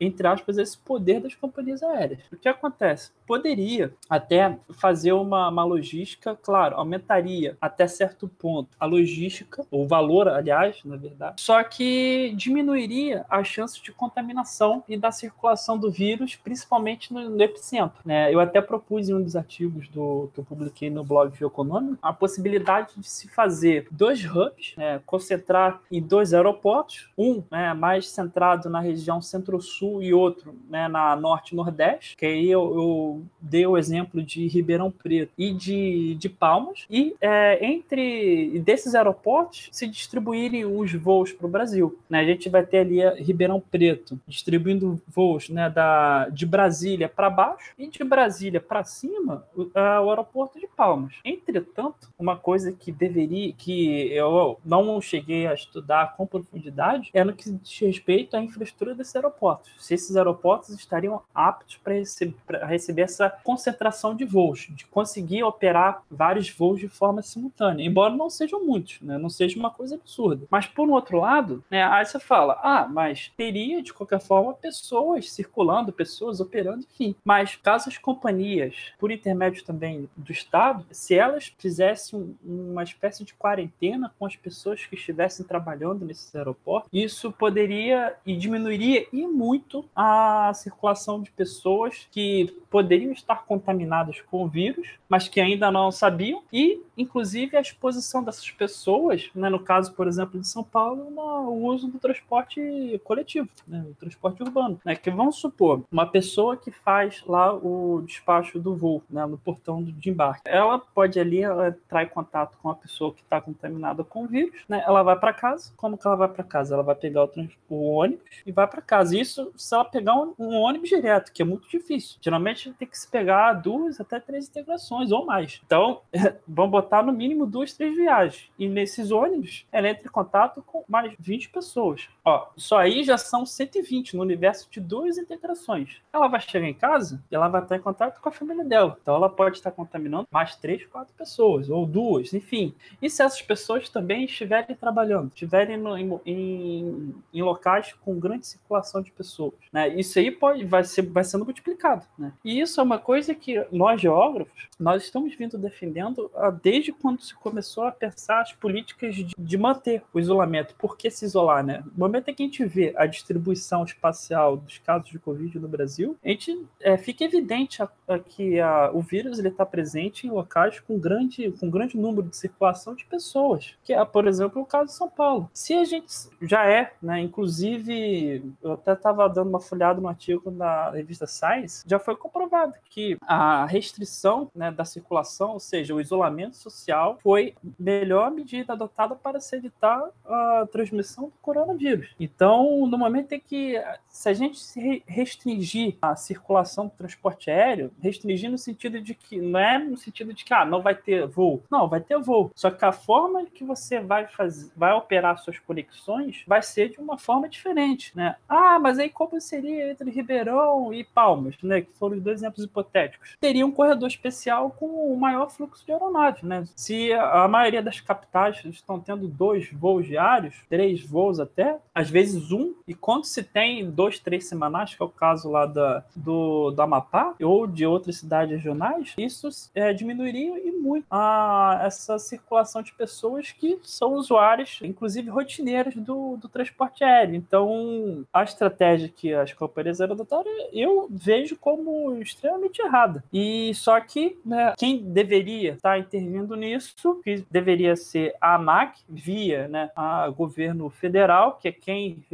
entre 0.00 0.26
aspas, 0.26 0.58
esse 0.58 0.76
poder 0.78 1.20
das 1.20 1.34
companhias 1.34 1.82
aéreas. 1.82 2.20
O 2.32 2.36
que 2.36 2.48
acontece? 2.48 3.10
Poderia 3.28 3.92
até 4.08 4.58
fazer 4.72 5.12
uma, 5.12 5.50
uma 5.50 5.64
logística, 5.64 6.34
claro, 6.34 6.76
aumentaria 6.76 7.58
até 7.60 7.86
certo 7.86 8.26
ponto 8.26 8.70
a 8.80 8.86
logística, 8.86 9.66
o 9.70 9.86
valor, 9.86 10.28
aliás, 10.28 10.80
na 10.84 10.96
verdade, 10.96 11.40
só 11.40 11.62
que 11.62 12.32
diminuiria 12.34 13.26
a 13.28 13.44
chance 13.44 13.82
de 13.82 13.92
contaminação 13.92 14.82
e 14.88 14.96
da 14.96 15.12
circulação 15.12 15.76
do 15.76 15.90
vírus, 15.90 16.36
principalmente 16.36 17.12
no, 17.12 17.28
no 17.28 17.42
epicentro. 17.42 18.00
Né? 18.04 18.32
Eu 18.32 18.40
até 18.40 18.62
propus 18.62 19.08
em 19.08 19.14
um 19.14 19.22
dos 19.22 19.36
artigos 19.36 19.88
do, 19.88 20.30
que 20.32 20.40
eu 20.40 20.44
publiquei 20.44 20.88
no 20.88 21.04
blog 21.04 21.36
Geoeconômico 21.36 21.98
a 22.00 22.12
possibilidade 22.12 22.92
de 22.96 23.08
se 23.08 23.28
fazer 23.28 23.86
dois 23.90 24.24
hubs, 24.24 24.74
né, 24.76 25.00
concentrar 25.04 25.80
em 25.90 26.00
dois 26.00 26.32
aeroportos, 26.32 27.10
um 27.16 27.42
né, 27.50 27.74
mais 27.74 28.08
centrado 28.08 28.70
na 28.70 28.80
região 28.80 29.20
centro-sul 29.20 30.02
e 30.02 30.14
outro 30.14 30.54
né, 30.68 30.88
na 30.88 31.14
norte-nordeste, 31.16 32.16
que 32.16 32.24
aí 32.24 32.50
eu, 32.50 32.74
eu, 32.74 33.17
dei 33.40 33.66
o 33.66 33.76
exemplo 33.76 34.22
de 34.22 34.46
Ribeirão 34.46 34.90
Preto 34.90 35.32
e 35.36 35.52
de, 35.52 36.14
de 36.14 36.28
Palmas, 36.28 36.86
e 36.90 37.14
é, 37.20 37.64
entre 37.64 38.58
desses 38.60 38.94
aeroportos 38.94 39.68
se 39.72 39.86
distribuírem 39.86 40.64
os 40.64 40.92
voos 40.94 41.32
para 41.32 41.46
o 41.46 41.50
Brasil. 41.50 41.98
Né? 42.08 42.20
A 42.20 42.24
gente 42.24 42.48
vai 42.48 42.64
ter 42.64 42.78
ali 42.78 42.98
Ribeirão 43.22 43.60
Preto 43.60 44.18
distribuindo 44.26 45.00
voos 45.06 45.48
né, 45.48 45.70
da, 45.70 46.28
de 46.28 46.46
Brasília 46.46 47.08
para 47.08 47.30
baixo 47.30 47.72
e 47.78 47.88
de 47.88 48.04
Brasília 48.04 48.60
para 48.60 48.84
cima 48.84 49.44
o, 49.54 49.62
o 49.74 50.10
aeroporto 50.10 50.58
de 50.58 50.66
Palmas. 50.66 51.14
Entretanto, 51.24 52.08
uma 52.18 52.36
coisa 52.36 52.72
que 52.72 52.92
deveria, 52.92 53.52
que 53.52 54.12
eu 54.12 54.58
não 54.64 55.00
cheguei 55.00 55.46
a 55.46 55.54
estudar 55.54 56.16
com 56.16 56.26
profundidade, 56.26 57.10
é 57.12 57.24
no 57.24 57.32
que 57.32 57.50
diz 57.50 57.78
respeito 57.80 58.36
à 58.36 58.42
infraestrutura 58.42 58.94
desses 58.94 59.14
aeroportos. 59.16 59.70
Se 59.78 59.94
esses 59.94 60.16
aeroportos 60.16 60.70
estariam 60.70 61.22
aptos 61.34 61.76
para 61.76 62.66
receber 62.66 63.07
essa 63.08 63.30
concentração 63.42 64.14
de 64.14 64.24
voos, 64.24 64.66
de 64.70 64.86
conseguir 64.86 65.42
operar 65.42 66.02
vários 66.10 66.50
voos 66.50 66.78
de 66.78 66.88
forma 66.88 67.22
simultânea, 67.22 67.84
embora 67.84 68.14
não 68.14 68.30
sejam 68.30 68.64
muitos, 68.64 69.00
né? 69.00 69.18
não 69.18 69.30
seja 69.30 69.58
uma 69.58 69.70
coisa 69.70 69.96
absurda. 69.96 70.46
Mas 70.50 70.66
por 70.66 70.88
um 70.88 70.92
outro 70.92 71.18
lado, 71.18 71.64
né, 71.70 71.82
aí 71.84 72.04
você 72.04 72.20
fala, 72.20 72.58
ah, 72.62 72.86
mas 72.88 73.32
teria 73.36 73.82
de 73.82 73.92
qualquer 73.92 74.20
forma 74.20 74.52
pessoas 74.54 75.30
circulando, 75.30 75.92
pessoas 75.92 76.40
operando, 76.40 76.84
enfim. 76.90 77.14
Mas 77.24 77.56
caso 77.56 77.88
as 77.88 77.98
companhias, 77.98 78.92
por 78.98 79.10
intermédio 79.10 79.64
também 79.64 80.08
do 80.16 80.30
Estado, 80.30 80.84
se 80.90 81.14
elas 81.14 81.52
fizessem 81.58 82.36
uma 82.44 82.82
espécie 82.82 83.24
de 83.24 83.34
quarentena 83.34 84.12
com 84.18 84.26
as 84.26 84.36
pessoas 84.36 84.84
que 84.84 84.94
estivessem 84.94 85.46
trabalhando 85.46 86.04
nesses 86.04 86.34
aeroportos, 86.34 86.90
isso 86.92 87.32
poderia 87.32 88.14
e 88.26 88.36
diminuiria 88.36 89.06
e 89.12 89.26
muito 89.26 89.84
a 89.94 90.52
circulação 90.54 91.22
de 91.22 91.30
pessoas 91.30 92.06
que 92.10 92.56
poderiam 92.70 92.97
estar 93.06 93.44
contaminadas 93.44 94.20
com 94.22 94.44
o 94.44 94.48
vírus, 94.48 94.88
mas 95.08 95.28
que 95.28 95.40
ainda 95.40 95.70
não 95.70 95.90
sabiam, 95.90 96.42
e 96.52 96.80
inclusive 96.96 97.56
a 97.56 97.60
exposição 97.60 98.22
dessas 98.22 98.50
pessoas, 98.50 99.30
né, 99.34 99.48
no 99.48 99.60
caso, 99.60 99.92
por 99.92 100.06
exemplo, 100.06 100.40
de 100.40 100.46
São 100.46 100.64
Paulo, 100.64 101.10
no 101.10 101.52
uso 101.66 101.88
do 101.88 101.98
transporte 101.98 103.00
coletivo, 103.04 103.48
né, 103.66 103.84
o 103.88 103.94
transporte 103.94 104.42
urbano. 104.42 104.80
Né, 104.84 104.96
que 104.96 105.10
vamos 105.10 105.36
supor, 105.36 105.84
uma 105.90 106.06
pessoa 106.06 106.56
que 106.56 106.70
faz 106.70 107.22
lá 107.26 107.52
o 107.54 108.02
despacho 108.04 108.58
do 108.58 108.76
voo, 108.76 109.02
né, 109.08 109.24
no 109.26 109.38
portão 109.38 109.82
de 109.82 110.10
embarque, 110.10 110.42
ela 110.46 110.78
pode 110.78 111.18
ali 111.18 111.42
entrar 111.42 112.02
em 112.02 112.08
contato 112.08 112.58
com 112.62 112.70
a 112.70 112.74
pessoa 112.74 113.12
que 113.14 113.22
está 113.22 113.40
contaminada 113.40 114.02
com 114.04 114.24
o 114.24 114.26
vírus, 114.26 114.64
né, 114.68 114.82
ela 114.86 115.02
vai 115.02 115.18
para 115.18 115.32
casa. 115.32 115.72
Como 115.76 115.96
que 115.96 116.06
ela 116.06 116.16
vai 116.16 116.28
para 116.28 116.44
casa? 116.44 116.74
Ela 116.74 116.82
vai 116.82 116.94
pegar 116.94 117.24
o, 117.24 117.30
o 117.68 117.90
ônibus 117.92 118.24
e 118.44 118.52
vai 118.52 118.66
para 118.66 118.82
casa. 118.82 119.16
Isso 119.16 119.52
se 119.56 119.74
ela 119.74 119.84
pegar 119.84 120.14
um, 120.14 120.34
um 120.38 120.54
ônibus 120.56 120.88
direto, 120.88 121.32
que 121.32 121.42
é 121.42 121.44
muito 121.44 121.68
difícil. 121.68 122.18
Geralmente 122.20 122.72
tem 122.72 122.87
que 122.88 122.98
se 122.98 123.08
pegar 123.08 123.52
duas 123.54 124.00
até 124.00 124.18
três 124.18 124.48
integrações 124.48 125.12
ou 125.12 125.24
mais. 125.24 125.60
Então, 125.64 126.00
vamos 126.46 126.70
botar 126.70 127.02
no 127.02 127.12
mínimo 127.12 127.46
duas, 127.46 127.72
três 127.72 127.94
viagens. 127.96 128.50
E 128.58 128.68
nesses 128.68 129.10
ônibus, 129.10 129.66
ela 129.70 129.88
entra 129.88 130.06
em 130.06 130.10
contato 130.10 130.62
com 130.62 130.84
mais 130.88 131.14
20 131.18 131.50
pessoas. 131.50 132.08
Ó, 132.24 132.48
só 132.56 132.78
aí 132.78 133.04
já 133.04 133.18
são 133.18 133.46
120 133.46 134.16
no 134.16 134.22
universo 134.22 134.68
de 134.70 134.80
duas 134.80 135.18
integrações. 135.18 136.00
Ela 136.12 136.28
vai 136.28 136.40
chegar 136.40 136.66
em 136.66 136.74
casa 136.74 137.22
e 137.30 137.34
ela 137.34 137.48
vai 137.48 137.62
estar 137.62 137.76
em 137.76 137.80
contato 137.80 138.20
com 138.20 138.28
a 138.28 138.32
família 138.32 138.64
dela. 138.64 138.96
Então, 139.00 139.14
ela 139.14 139.28
pode 139.28 139.56
estar 139.56 139.70
contaminando 139.70 140.26
mais 140.30 140.56
três, 140.56 140.84
quatro 140.86 141.14
pessoas, 141.14 141.68
ou 141.68 141.86
duas, 141.86 142.32
enfim. 142.32 142.74
E 143.00 143.08
se 143.08 143.22
essas 143.22 143.42
pessoas 143.42 143.88
também 143.88 144.24
estiverem 144.24 144.74
trabalhando, 144.76 145.28
estiverem 145.28 145.76
no, 145.76 145.96
em, 145.96 146.20
em, 146.24 147.14
em, 147.32 147.42
locais 147.42 147.94
com 148.04 148.18
grande 148.18 148.46
circulação 148.46 149.02
de 149.02 149.10
pessoas, 149.10 149.54
né? 149.72 149.88
Isso 149.88 150.18
aí 150.18 150.30
pode, 150.30 150.64
vai, 150.64 150.84
ser, 150.84 151.02
vai 151.02 151.24
sendo 151.24 151.44
multiplicado, 151.44 152.06
né? 152.18 152.32
E 152.44 152.60
isso 152.60 152.77
isso 152.78 152.80
é 152.80 152.84
uma 152.84 152.98
coisa 152.98 153.34
que 153.34 153.66
nós 153.72 154.00
geógrafos, 154.00 154.68
nós 154.78 155.02
estamos 155.02 155.34
vindo 155.34 155.58
defendendo 155.58 156.30
ah, 156.36 156.50
desde 156.50 156.92
quando 156.92 157.20
se 157.20 157.34
começou 157.34 157.82
a 157.82 157.90
pensar 157.90 158.40
as 158.40 158.52
políticas 158.52 159.16
de, 159.16 159.58
manter 159.58 160.02
o 160.14 160.20
isolamento. 160.20 160.76
Por 160.76 160.96
que 160.96 161.10
se 161.10 161.24
isolar, 161.24 161.64
né? 161.64 161.82
No 161.84 162.06
momento 162.06 162.28
em 162.28 162.34
que 162.34 162.42
a 162.44 162.46
gente 162.46 162.64
vê 162.64 162.94
a 162.96 163.06
distribuição 163.06 163.82
espacial 163.82 164.56
dos 164.56 164.78
casos 164.78 165.10
de 165.10 165.18
Covid 165.18 165.58
no 165.58 165.66
Brasil, 165.66 166.16
a 166.24 166.28
gente 166.28 166.64
é, 166.80 166.96
fica 166.96 167.24
evidente 167.24 167.82
a, 167.82 167.88
a, 168.06 168.20
que 168.20 168.60
a, 168.60 168.92
o 168.92 169.00
vírus 169.00 169.40
está 169.40 169.66
presente 169.66 170.28
em 170.28 170.30
locais 170.30 170.78
com 170.78 170.96
grande, 170.96 171.50
com 171.58 171.68
grande 171.68 171.96
número 171.96 172.28
de 172.28 172.36
circulação 172.36 172.94
de 172.94 173.04
pessoas, 173.06 173.74
que 173.82 173.92
é, 173.92 174.04
por 174.04 174.28
exemplo, 174.28 174.62
o 174.62 174.66
caso 174.66 174.86
de 174.86 174.92
São 174.92 175.08
Paulo. 175.08 175.50
Se 175.52 175.74
a 175.74 175.82
gente 175.84 176.06
já 176.42 176.64
é, 176.64 176.92
né, 177.02 177.20
inclusive, 177.20 178.44
eu 178.62 178.74
até 178.74 178.92
estava 178.92 179.28
dando 179.28 179.48
uma 179.48 179.60
folhada 179.60 180.00
no 180.00 180.08
artigo 180.08 180.52
na 180.52 180.90
revista 180.90 181.26
Science, 181.26 181.82
já 181.84 181.98
foi 181.98 182.14
comprovado 182.14 182.57
que 182.90 183.16
a 183.22 183.66
restrição 183.66 184.50
né, 184.54 184.70
da 184.70 184.84
circulação, 184.84 185.52
ou 185.52 185.60
seja, 185.60 185.94
o 185.94 186.00
isolamento 186.00 186.56
social, 186.56 187.18
foi 187.22 187.54
melhor 187.78 188.30
medida 188.30 188.72
adotada 188.72 189.14
para 189.14 189.40
se 189.40 189.56
evitar 189.56 190.08
a 190.24 190.66
transmissão 190.70 191.24
do 191.24 191.34
coronavírus. 191.42 192.14
Então, 192.18 192.86
no 192.86 192.98
momento 192.98 193.32
em 193.32 193.40
que, 193.40 193.82
se 194.08 194.28
a 194.28 194.32
gente 194.32 194.58
se 194.58 195.02
restringir 195.06 195.96
a 196.00 196.16
circulação 196.16 196.86
do 196.86 196.92
transporte 196.92 197.50
aéreo, 197.50 197.92
restringir 198.00 198.50
no 198.50 198.58
sentido 198.58 199.00
de 199.00 199.14
que, 199.14 199.40
não 199.40 199.60
é 199.60 199.78
no 199.78 199.96
sentido 199.96 200.32
de 200.32 200.44
que, 200.44 200.54
ah, 200.54 200.64
não 200.64 200.82
vai 200.82 200.94
ter 200.94 201.26
voo. 201.26 201.62
Não, 201.70 201.88
vai 201.88 202.00
ter 202.00 202.18
voo. 202.18 202.50
Só 202.54 202.70
que 202.70 202.84
a 202.84 202.92
forma 202.92 203.44
que 203.46 203.64
você 203.64 204.00
vai 204.00 204.26
fazer, 204.26 204.70
vai 204.76 204.92
operar 204.92 205.38
suas 205.38 205.58
conexões 205.58 206.44
vai 206.46 206.62
ser 206.62 206.90
de 206.90 207.00
uma 207.00 207.18
forma 207.18 207.48
diferente, 207.48 208.16
né? 208.16 208.36
Ah, 208.48 208.78
mas 208.78 208.98
aí 208.98 209.08
como 209.08 209.40
seria 209.40 209.90
entre 209.90 210.10
Ribeirão 210.10 210.92
e 210.92 211.04
Palmas, 211.04 211.56
né? 211.62 211.82
Que 211.82 211.92
foram 211.92 212.16
os 212.16 212.22
dois 212.22 212.42
exemplos 212.48 212.64
hipotéticos. 212.64 213.36
Teria 213.40 213.66
um 213.66 213.70
corredor 213.70 214.08
especial 214.08 214.70
com 214.70 214.86
o 214.86 215.16
maior 215.16 215.50
fluxo 215.50 215.84
de 215.84 215.92
aeronaves, 215.92 216.42
né? 216.42 216.64
Se 216.74 217.12
a 217.12 217.46
maioria 217.46 217.82
das 217.82 218.00
capitais 218.00 218.64
estão 218.64 218.98
tendo 218.98 219.28
dois 219.28 219.70
voos 219.72 220.06
diários, 220.06 220.56
três 220.68 221.04
voos 221.04 221.38
até, 221.38 221.78
às 221.94 222.10
vezes 222.10 222.50
um, 222.50 222.74
e 222.86 222.94
quando 222.94 223.24
se 223.24 223.42
tem 223.42 223.90
dois, 223.90 224.18
três 224.18 224.48
semanais, 224.48 224.94
que 224.94 225.02
é 225.02 225.06
o 225.06 225.08
caso 225.08 225.50
lá 225.50 225.66
da, 225.66 226.04
do, 226.14 226.70
do 226.70 226.82
Amapá, 226.82 227.34
ou 227.42 227.66
de 227.66 227.86
outras 227.86 228.16
cidades 228.16 228.56
regionais, 228.56 229.14
isso 229.18 229.48
é, 229.74 229.92
diminuiria 229.92 230.58
e 230.66 230.72
muito 230.72 231.06
a, 231.10 231.80
essa 231.84 232.18
circulação 232.18 232.82
de 232.82 232.92
pessoas 232.92 233.52
que 233.52 233.78
são 233.82 234.14
usuários, 234.14 234.80
inclusive 234.82 235.30
rotineiros 235.30 235.94
do, 235.94 236.36
do 236.36 236.48
transporte 236.48 237.04
aéreo. 237.04 237.34
Então, 237.34 238.24
a 238.32 238.42
estratégia 238.42 239.08
que 239.08 239.32
as 239.34 239.52
companhias 239.52 240.00
aerodotaram, 240.00 240.50
eu 240.72 241.08
vejo 241.10 241.56
como 241.56 242.14
extremamente 242.38 242.80
errada. 242.80 243.22
E 243.32 243.72
só 243.74 244.00
que 244.00 244.38
né, 244.44 244.72
quem 244.78 245.02
deveria 245.02 245.72
estar 245.72 245.98
intervindo 245.98 246.54
nisso, 246.54 247.20
que 247.22 247.44
deveria 247.50 247.96
ser 247.96 248.34
a 248.40 248.54
ANAC, 248.54 249.00
via 249.08 249.66
né, 249.68 249.90
a 249.94 250.28
governo 250.30 250.88
federal, 250.88 251.58
que 251.60 251.68
é 251.68 251.72
quem 251.72 252.24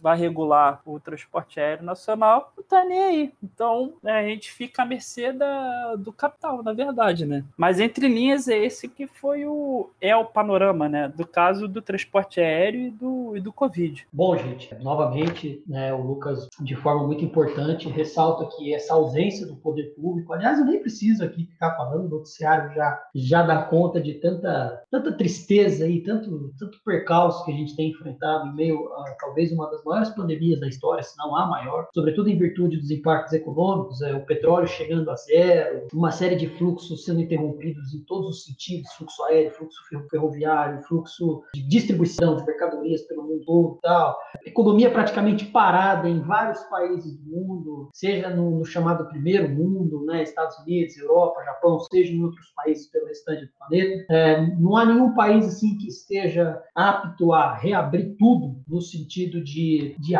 vai 0.00 0.16
regular 0.16 0.80
o 0.86 1.00
transporte 1.00 1.58
aéreo 1.58 1.84
nacional, 1.84 2.52
não 2.56 2.62
está 2.62 2.84
nem 2.84 3.02
aí. 3.02 3.32
Então, 3.42 3.94
né, 4.02 4.12
a 4.12 4.22
gente 4.22 4.50
fica 4.52 4.82
à 4.82 4.86
mercê 4.86 5.32
da, 5.32 5.96
do 5.96 6.12
capital, 6.12 6.62
na 6.62 6.72
verdade, 6.72 7.26
né? 7.26 7.44
Mas 7.56 7.80
entre 7.80 8.08
linhas 8.08 8.48
é 8.48 8.56
esse 8.56 8.88
que 8.88 9.06
foi 9.06 9.44
o 9.46 9.90
é 10.00 10.14
o 10.14 10.24
panorama, 10.24 10.88
né, 10.88 11.08
do 11.08 11.26
caso 11.26 11.66
do 11.66 11.82
transporte 11.82 12.40
aéreo 12.40 12.80
e 12.80 12.90
do, 12.90 13.36
e 13.36 13.40
do 13.40 13.52
Covid. 13.52 14.06
Bom, 14.12 14.36
gente, 14.36 14.74
novamente, 14.76 15.62
né, 15.66 15.92
o 15.92 16.00
Lucas, 16.00 16.48
de 16.60 16.76
forma 16.76 17.06
muito 17.06 17.24
importante, 17.24 17.88
ressalta 17.88 18.46
que 18.56 18.74
essa 18.74 18.94
ausência 18.94 19.39
do 19.46 19.56
poder 19.56 19.94
público, 19.94 20.32
aliás, 20.32 20.58
eu 20.58 20.64
nem 20.64 20.80
preciso 20.80 21.24
aqui 21.24 21.44
ficar 21.44 21.76
falando, 21.76 22.06
o 22.06 22.18
noticiário 22.18 22.74
já, 22.74 23.02
já 23.14 23.42
dá 23.42 23.62
conta 23.62 24.00
de 24.00 24.14
tanta, 24.14 24.82
tanta 24.90 25.12
tristeza 25.12 25.86
e 25.86 26.02
tanto, 26.02 26.52
tanto 26.58 26.78
percalço 26.84 27.44
que 27.44 27.52
a 27.52 27.54
gente 27.54 27.76
tem 27.76 27.90
enfrentado 27.90 28.48
em 28.48 28.54
meio 28.54 28.92
a 28.92 29.16
talvez 29.20 29.52
uma 29.52 29.70
das 29.70 29.82
maiores 29.84 30.10
pandemias 30.10 30.60
da 30.60 30.68
história, 30.68 31.02
se 31.02 31.16
não 31.18 31.36
a 31.36 31.46
maior, 31.46 31.88
sobretudo 31.94 32.28
em 32.28 32.38
virtude 32.38 32.76
dos 32.76 32.90
impactos 32.90 33.32
econômicos, 33.32 34.00
é, 34.02 34.14
o 34.14 34.24
petróleo 34.24 34.66
chegando 34.66 35.10
a 35.10 35.16
zero, 35.16 35.86
uma 35.92 36.10
série 36.10 36.36
de 36.36 36.48
fluxos 36.48 37.04
sendo 37.04 37.20
interrompidos 37.20 37.94
em 37.94 38.04
todos 38.04 38.28
os 38.30 38.44
sentidos, 38.44 38.90
fluxo 38.92 39.22
aéreo, 39.24 39.52
fluxo 39.52 39.80
ferroviário, 40.10 40.82
fluxo 40.84 41.42
de 41.54 41.62
distribuição 41.62 42.36
de 42.36 42.46
mercadorias 42.46 43.02
pelo 43.02 43.22
mundo 43.22 43.44
todo 43.44 43.78
tal, 43.82 44.18
economia 44.44 44.90
praticamente 44.90 45.44
parada 45.46 46.08
em 46.08 46.20
vários 46.20 46.60
países 46.64 47.16
do 47.18 47.30
mundo, 47.30 47.88
seja 47.92 48.30
no, 48.30 48.58
no 48.58 48.64
chamado 48.64 49.08
primeiro 49.08 49.29
mundo, 49.38 50.04
né, 50.04 50.22
Estados 50.22 50.58
Unidos, 50.58 50.96
Europa, 50.96 51.44
Japão, 51.44 51.78
seja 51.80 52.12
em 52.12 52.22
outros 52.22 52.50
países 52.56 52.86
pelo 52.88 53.06
restante 53.06 53.46
do 53.46 53.52
planeta. 53.58 54.06
É, 54.10 54.46
não 54.56 54.76
há 54.76 54.84
nenhum 54.84 55.14
país 55.14 55.46
assim 55.46 55.76
que 55.78 55.88
esteja 55.88 56.62
apto 56.74 57.32
a 57.32 57.54
reabrir 57.54 58.16
tudo 58.18 58.56
no 58.68 58.80
sentido 58.80 59.42
de, 59.42 59.94
de 59.98 60.14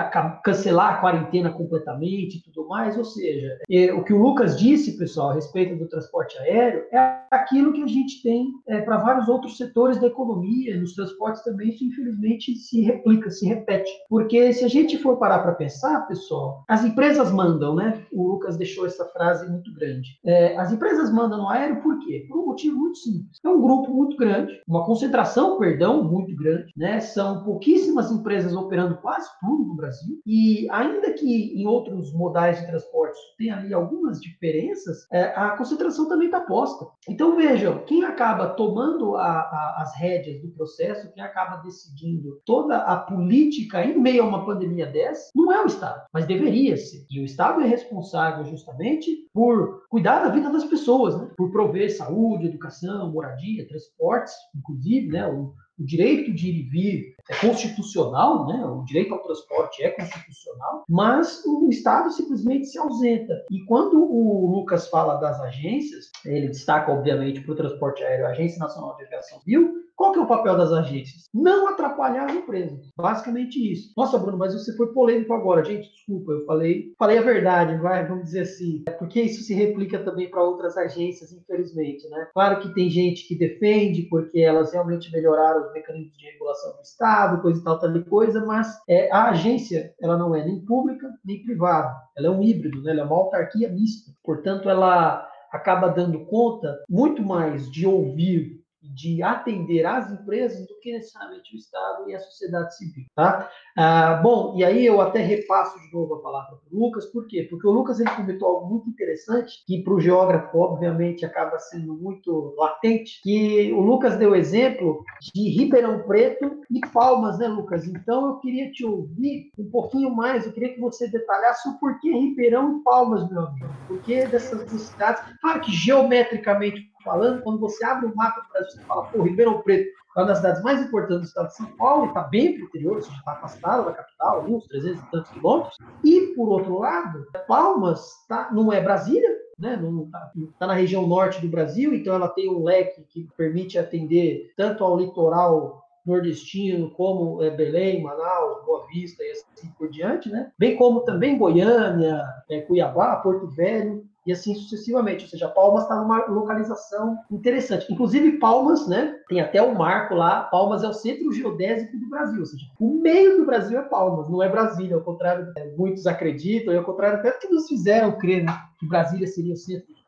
cancelar 0.45 0.95
a 0.95 1.01
quarentena 1.01 1.51
completamente 1.51 2.39
e 2.39 2.43
tudo 2.43 2.69
mais. 2.69 2.97
Ou 2.97 3.05
seja, 3.05 3.59
é, 3.71 3.93
o 3.93 4.05
que 4.05 4.13
o 4.13 4.23
Lucas 4.23 4.59
disse, 4.59 4.99
pessoal, 4.99 5.31
a 5.31 5.35
respeito 5.35 5.77
do 5.77 5.89
transporte 5.89 6.39
aéreo, 6.39 6.85
é 6.93 7.21
aquilo 7.31 7.73
que 7.73 7.83
a 7.83 7.87
gente 7.87 8.23
tem 8.23 8.53
é, 8.67 8.81
para 8.81 8.99
vários 8.99 9.29
outros 9.29 9.57
setores 9.57 10.01
da 10.01 10.07
economia, 10.07 10.79
nos 10.79 10.95
transportes 10.95 11.43
também, 11.43 11.71
isso 11.71 11.85
infelizmente 11.85 12.55
se 12.57 12.81
replica, 12.83 13.31
se 13.31 13.47
repete. 13.47 13.91
Porque 14.09 14.53
se 14.53 14.65
a 14.65 14.69
gente 14.69 14.99
for 14.99 15.17
parar 15.17 15.41
para 15.41 15.53
pensar, 15.53 16.07
pessoal, 16.07 16.65
as 16.69 16.85
empresas 16.85 17.31
mandam, 17.31 17.75
né? 17.75 18.05
O 18.13 18.29
Lucas 18.29 18.57
deixou 18.57 18.87
essa 18.87 19.00
frase 19.07 19.49
muito 19.49 19.73
grande. 19.75 20.09
É, 20.25 20.57
as 20.57 20.73
empresas 20.73 21.13
mandam 21.13 21.39
no 21.39 21.49
aéreo 21.49 21.83
por 21.83 21.99
quê? 22.01 22.27
Por 22.29 22.39
um 22.39 22.47
motivo 22.47 22.77
muito 22.77 22.99
simples. 22.99 23.39
É 23.45 23.49
um 23.49 23.61
grupo 23.61 23.93
muito 23.93 24.17
grande, 24.17 24.61
uma 24.67 24.85
concentração, 24.85 25.59
perdão, 25.59 26.05
muito 26.05 26.35
grande, 26.37 26.73
né? 26.77 27.01
São 27.01 27.43
pouquíssimas 27.45 28.11
empresas 28.11 28.55
operando 28.55 28.99
quase 28.99 29.29
tudo 29.41 29.65
no 29.65 29.75
Brasil 29.75 30.21
e 30.27 30.69
ainda 30.71 31.13
que 31.13 31.61
em 31.61 31.67
outros 31.67 32.13
modais 32.13 32.61
de 32.61 32.67
transporte 32.67 33.19
tem 33.39 33.51
ali 33.51 33.73
algumas 33.73 34.21
diferenças, 34.21 35.07
é, 35.13 35.25
a 35.37 35.51
concentração 35.57 36.09
também 36.09 36.27
está 36.27 36.41
posta. 36.41 36.87
Então 37.09 37.37
vejam, 37.37 37.85
quem 37.85 38.05
acaba 38.05 38.51
tomando 38.51 39.17
a, 39.17 39.27
a, 39.27 39.83
as 39.83 39.97
rédeas 39.97 40.41
do 40.43 40.49
processo, 40.49 41.13
quem 41.13 41.23
acaba 41.23 41.57
decidindo 41.63 42.41
toda 42.45 42.79
a 42.79 42.97
política 42.97 43.85
em 43.85 43.99
meio 43.99 44.23
a 44.23 44.27
uma 44.27 44.45
pandemia 44.45 44.87
dessa, 44.87 45.31
não 45.35 45.53
é 45.53 45.63
o 45.63 45.67
Estado, 45.67 46.03
mas 46.13 46.27
deveria 46.27 46.77
ser. 46.77 47.07
E 47.11 47.21
o 47.21 47.25
Estado 47.25 47.61
é 47.61 47.67
responsável 47.67 48.45
justamente 48.45 48.90
por 49.33 49.83
cuidar 49.89 50.25
da 50.25 50.31
vida 50.31 50.51
das 50.51 50.65
pessoas, 50.65 51.21
né? 51.21 51.31
por 51.37 51.51
prover 51.51 51.95
saúde, 51.95 52.47
educação, 52.47 53.13
moradia, 53.13 53.67
transportes, 53.69 54.35
inclusive, 54.55 55.09
né? 55.09 55.27
O, 55.29 55.55
o 55.79 55.85
direito 55.85 56.35
de 56.35 56.51
ir 56.51 56.57
e 56.57 56.63
vir 56.69 57.15
é 57.31 57.35
constitucional, 57.37 58.47
né? 58.47 58.67
o 58.67 58.85
direito 58.85 59.15
ao 59.15 59.23
transporte 59.23 59.83
é 59.83 59.91
constitucional, 59.91 60.85
mas 60.87 61.43
o 61.47 61.71
Estado 61.71 62.11
simplesmente 62.11 62.67
se 62.67 62.79
ausenta. 62.79 63.33
E 63.51 63.65
quando 63.65 63.97
o 63.99 64.47
Lucas 64.51 64.89
fala 64.89 65.15
das 65.17 65.41
agências, 65.41 66.11
ele 66.25 66.49
destaca, 66.49 66.93
obviamente, 66.93 67.41
para 67.41 67.53
o 67.53 67.57
transporte 67.57 68.03
aéreo 68.05 68.27
a 68.27 68.31
Agência 68.31 68.59
Nacional 68.59 68.95
de 68.97 69.05
Aviação 69.05 69.41
Civil, 69.41 69.73
qual 70.01 70.13
que 70.13 70.19
é 70.19 70.23
o 70.23 70.27
papel 70.27 70.57
das 70.57 70.73
agências? 70.73 71.25
Não 71.35 71.69
atrapalhar 71.69 72.25
as 72.25 72.35
empresas. 72.35 72.89
Basicamente 72.97 73.71
isso. 73.71 73.93
Nossa, 73.95 74.17
Bruno, 74.17 74.39
mas 74.39 74.55
você 74.55 74.75
foi 74.75 74.95
polêmico 74.95 75.35
agora. 75.35 75.63
Gente, 75.63 75.93
desculpa, 75.93 76.33
eu 76.33 76.47
falei, 76.47 76.95
falei 76.99 77.19
a 77.19 77.23
verdade, 77.23 77.77
vai, 77.77 78.09
vamos 78.09 78.25
dizer 78.25 78.41
assim. 78.41 78.83
É 78.89 78.93
porque 78.93 79.21
isso 79.21 79.43
se 79.43 79.53
replica 79.53 79.99
também 79.99 80.31
para 80.31 80.43
outras 80.43 80.75
agências, 80.79 81.31
infelizmente, 81.33 82.09
né? 82.09 82.29
Claro 82.33 82.61
que 82.61 82.73
tem 82.73 82.89
gente 82.89 83.29
que 83.29 83.37
defende 83.37 84.05
porque 84.05 84.41
elas 84.41 84.73
realmente 84.73 85.13
melhoraram 85.13 85.67
os 85.67 85.73
mecanismos 85.75 86.17
de 86.17 86.31
regulação 86.33 86.73
do 86.77 86.81
Estado, 86.81 87.43
coisa 87.43 87.61
e 87.61 87.65
tal, 87.65 87.79
tal 87.79 88.05
coisa, 88.05 88.47
mas 88.47 88.75
é, 88.89 89.13
a 89.13 89.29
agência, 89.29 89.93
ela 90.01 90.17
não 90.17 90.35
é 90.35 90.43
nem 90.43 90.65
pública 90.65 91.11
nem 91.23 91.43
privada. 91.43 91.95
Ela 92.17 92.29
é 92.29 92.31
um 92.31 92.43
híbrido, 92.43 92.83
né? 92.83 92.93
Ela 92.93 93.03
é 93.03 93.05
uma 93.05 93.17
autarquia 93.17 93.69
mista. 93.69 94.11
Portanto, 94.25 94.71
ela 94.71 95.29
acaba 95.53 95.89
dando 95.89 96.25
conta 96.27 96.79
muito 96.89 97.23
mais 97.23 97.71
de 97.71 97.87
ouvir 97.87 98.60
de 98.95 99.23
atender 99.23 99.87
às 99.87 100.11
empresas 100.11 100.67
do 100.67 100.79
que 100.81 100.93
necessariamente 100.93 101.55
o 101.55 101.59
Estado 101.59 102.09
e 102.09 102.15
a 102.15 102.21
sociedade 102.21 102.77
civil, 102.77 103.05
tá? 103.15 103.51
Ah, 103.77 104.21
bom, 104.23 104.55
e 104.57 104.65
aí 104.65 104.85
eu 104.85 105.01
até 105.01 105.21
repasso 105.21 105.79
de 105.81 105.93
novo 105.93 106.15
a 106.15 106.23
palavra 106.23 106.57
para 106.57 106.77
o 106.77 106.81
Lucas, 106.81 107.07
por 107.07 107.27
quê? 107.27 107.47
Porque 107.49 107.67
o 107.67 107.71
Lucas 107.71 108.01
ele 108.01 108.11
comentou 108.11 108.49
algo 108.49 108.69
muito 108.69 108.89
interessante, 108.89 109.65
que 109.67 109.83
para 109.83 109.95
o 109.95 110.01
geógrafo, 110.01 110.59
obviamente, 110.59 111.25
acaba 111.25 111.59
sendo 111.59 111.95
muito 111.95 112.55
latente, 112.59 113.21
que 113.23 113.73
o 113.73 113.81
Lucas 113.81 114.17
deu 114.17 114.35
exemplo 114.35 115.05
de 115.35 115.49
Ribeirão 115.51 116.03
Preto 116.03 116.61
e 116.71 116.81
Palmas, 116.93 117.39
né, 117.39 117.49
Lucas? 117.49 117.87
Então 117.87 118.27
eu 118.27 118.37
queria 118.39 118.71
te 118.71 118.85
ouvir 118.85 119.51
um 119.59 119.71
pouquinho 119.71 120.15
mais, 120.15 120.47
eu 120.47 120.53
queria 120.53 120.75
que 120.75 120.81
você 120.81 121.09
detalhasse 121.09 121.69
o 121.69 121.79
porquê 121.79 122.11
Ribeirão 122.11 122.79
e 122.79 122.83
Palmas, 122.83 123.31
meu 123.31 123.47
amigo. 123.47 123.69
Porquê 123.87 124.27
dessas 124.27 124.65
duas 124.67 124.83
cidades? 124.83 125.23
Claro 125.41 125.61
que 125.61 125.73
geometricamente 125.73 126.91
falando, 127.03 127.43
quando 127.43 127.59
você 127.59 127.85
abre 127.85 128.07
o 128.07 128.17
mapa 128.17 128.41
do 128.41 128.49
Brasil, 128.53 128.71
você 128.71 128.81
fala, 128.83 129.03
pô, 129.05 129.23
Ribeirão 129.23 129.63
Preto 129.63 129.91
é 130.17 130.21
uma 130.21 130.27
das 130.27 130.39
cidades 130.39 130.63
mais 130.63 130.83
importantes 130.83 131.21
do 131.21 131.27
estado 131.27 131.49
de 131.49 131.57
São 131.57 131.67
Paulo, 131.77 132.07
está 132.07 132.23
bem 132.23 132.55
para 132.55 132.63
o 132.63 132.67
interior, 132.67 132.97
ou 132.97 133.03
seja, 133.03 133.17
está 133.17 133.33
afastado 133.33 133.85
da 133.85 133.93
capital, 133.93 134.45
uns 134.45 134.67
300 134.67 135.01
e 135.01 135.11
tantos 135.11 135.31
quilômetros. 135.31 135.79
E, 136.05 136.21
por 136.35 136.49
outro 136.49 136.79
lado, 136.79 137.27
Palmas 137.47 138.27
tá, 138.29 138.51
não 138.53 138.73
é 138.73 138.81
Brasília, 138.81 139.29
né, 139.59 139.81
está 140.05 140.33
tá 140.59 140.67
na 140.67 140.75
região 140.75 141.07
norte 141.07 141.41
do 141.41 141.49
Brasil, 141.49 141.95
então 141.95 142.15
ela 142.15 142.29
tem 142.29 142.49
um 142.51 142.65
leque 142.65 143.05
que 143.05 143.29
permite 143.37 143.79
atender 143.79 144.53
tanto 144.57 144.83
ao 144.83 144.99
litoral 144.99 145.81
nordestino, 146.05 146.91
como 146.91 147.43
é, 147.43 147.51
Belém, 147.51 148.03
Manaus, 148.03 148.65
Boa 148.65 148.87
Vista 148.87 149.23
e 149.23 149.31
assim 149.31 149.71
por 149.79 149.91
diante, 149.91 150.31
né? 150.31 150.51
Bem 150.59 150.77
como 150.77 151.01
também 151.01 151.39
Goiânia, 151.39 152.25
é, 152.51 152.63
Cuiabá, 152.63 153.17
Porto 153.17 153.47
Velho 153.49 154.05
e 154.27 154.33
assim 154.33 154.55
sucessivamente. 154.55 155.25
Ou 155.25 155.31
seja, 155.31 155.49
Palmas 155.49 155.85
está 155.85 155.97
numa 155.97 156.27
localização 156.27 157.17
interessante. 157.31 157.91
Inclusive, 157.93 158.39
Palmas, 158.39 158.87
né? 158.87 159.17
Tem 159.29 159.41
até 159.41 159.63
o 159.63 159.71
um 159.71 159.75
marco 159.75 160.15
lá. 160.15 160.43
Palmas 160.45 160.83
é 160.83 160.89
o 160.89 160.93
centro 160.93 161.33
geodésico 161.33 161.97
do 161.97 162.09
Brasil. 162.09 162.41
Ou 162.41 162.47
seja, 162.47 162.67
o 162.79 163.01
meio 163.01 163.39
do 163.39 163.47
Brasil 163.47 163.79
é 163.79 163.83
Palmas, 163.83 164.29
não 164.29 164.43
é 164.43 164.49
Brasília. 164.49 164.97
Ao 164.97 165.03
contrário, 165.03 165.53
muitos 165.77 166.07
acreditam, 166.07 166.73
e 166.73 166.77
ao 166.77 166.85
contrário 166.85 167.19
até 167.19 167.31
que 167.33 167.49
nos 167.49 167.67
fizeram 167.67 168.13
crer 168.19 168.45
né, 168.45 168.53
que 168.79 168.87
Brasília 168.87 169.27
seria 169.27 169.55
o 169.55 169.57
centro 169.57 169.87
de. 169.95 170.01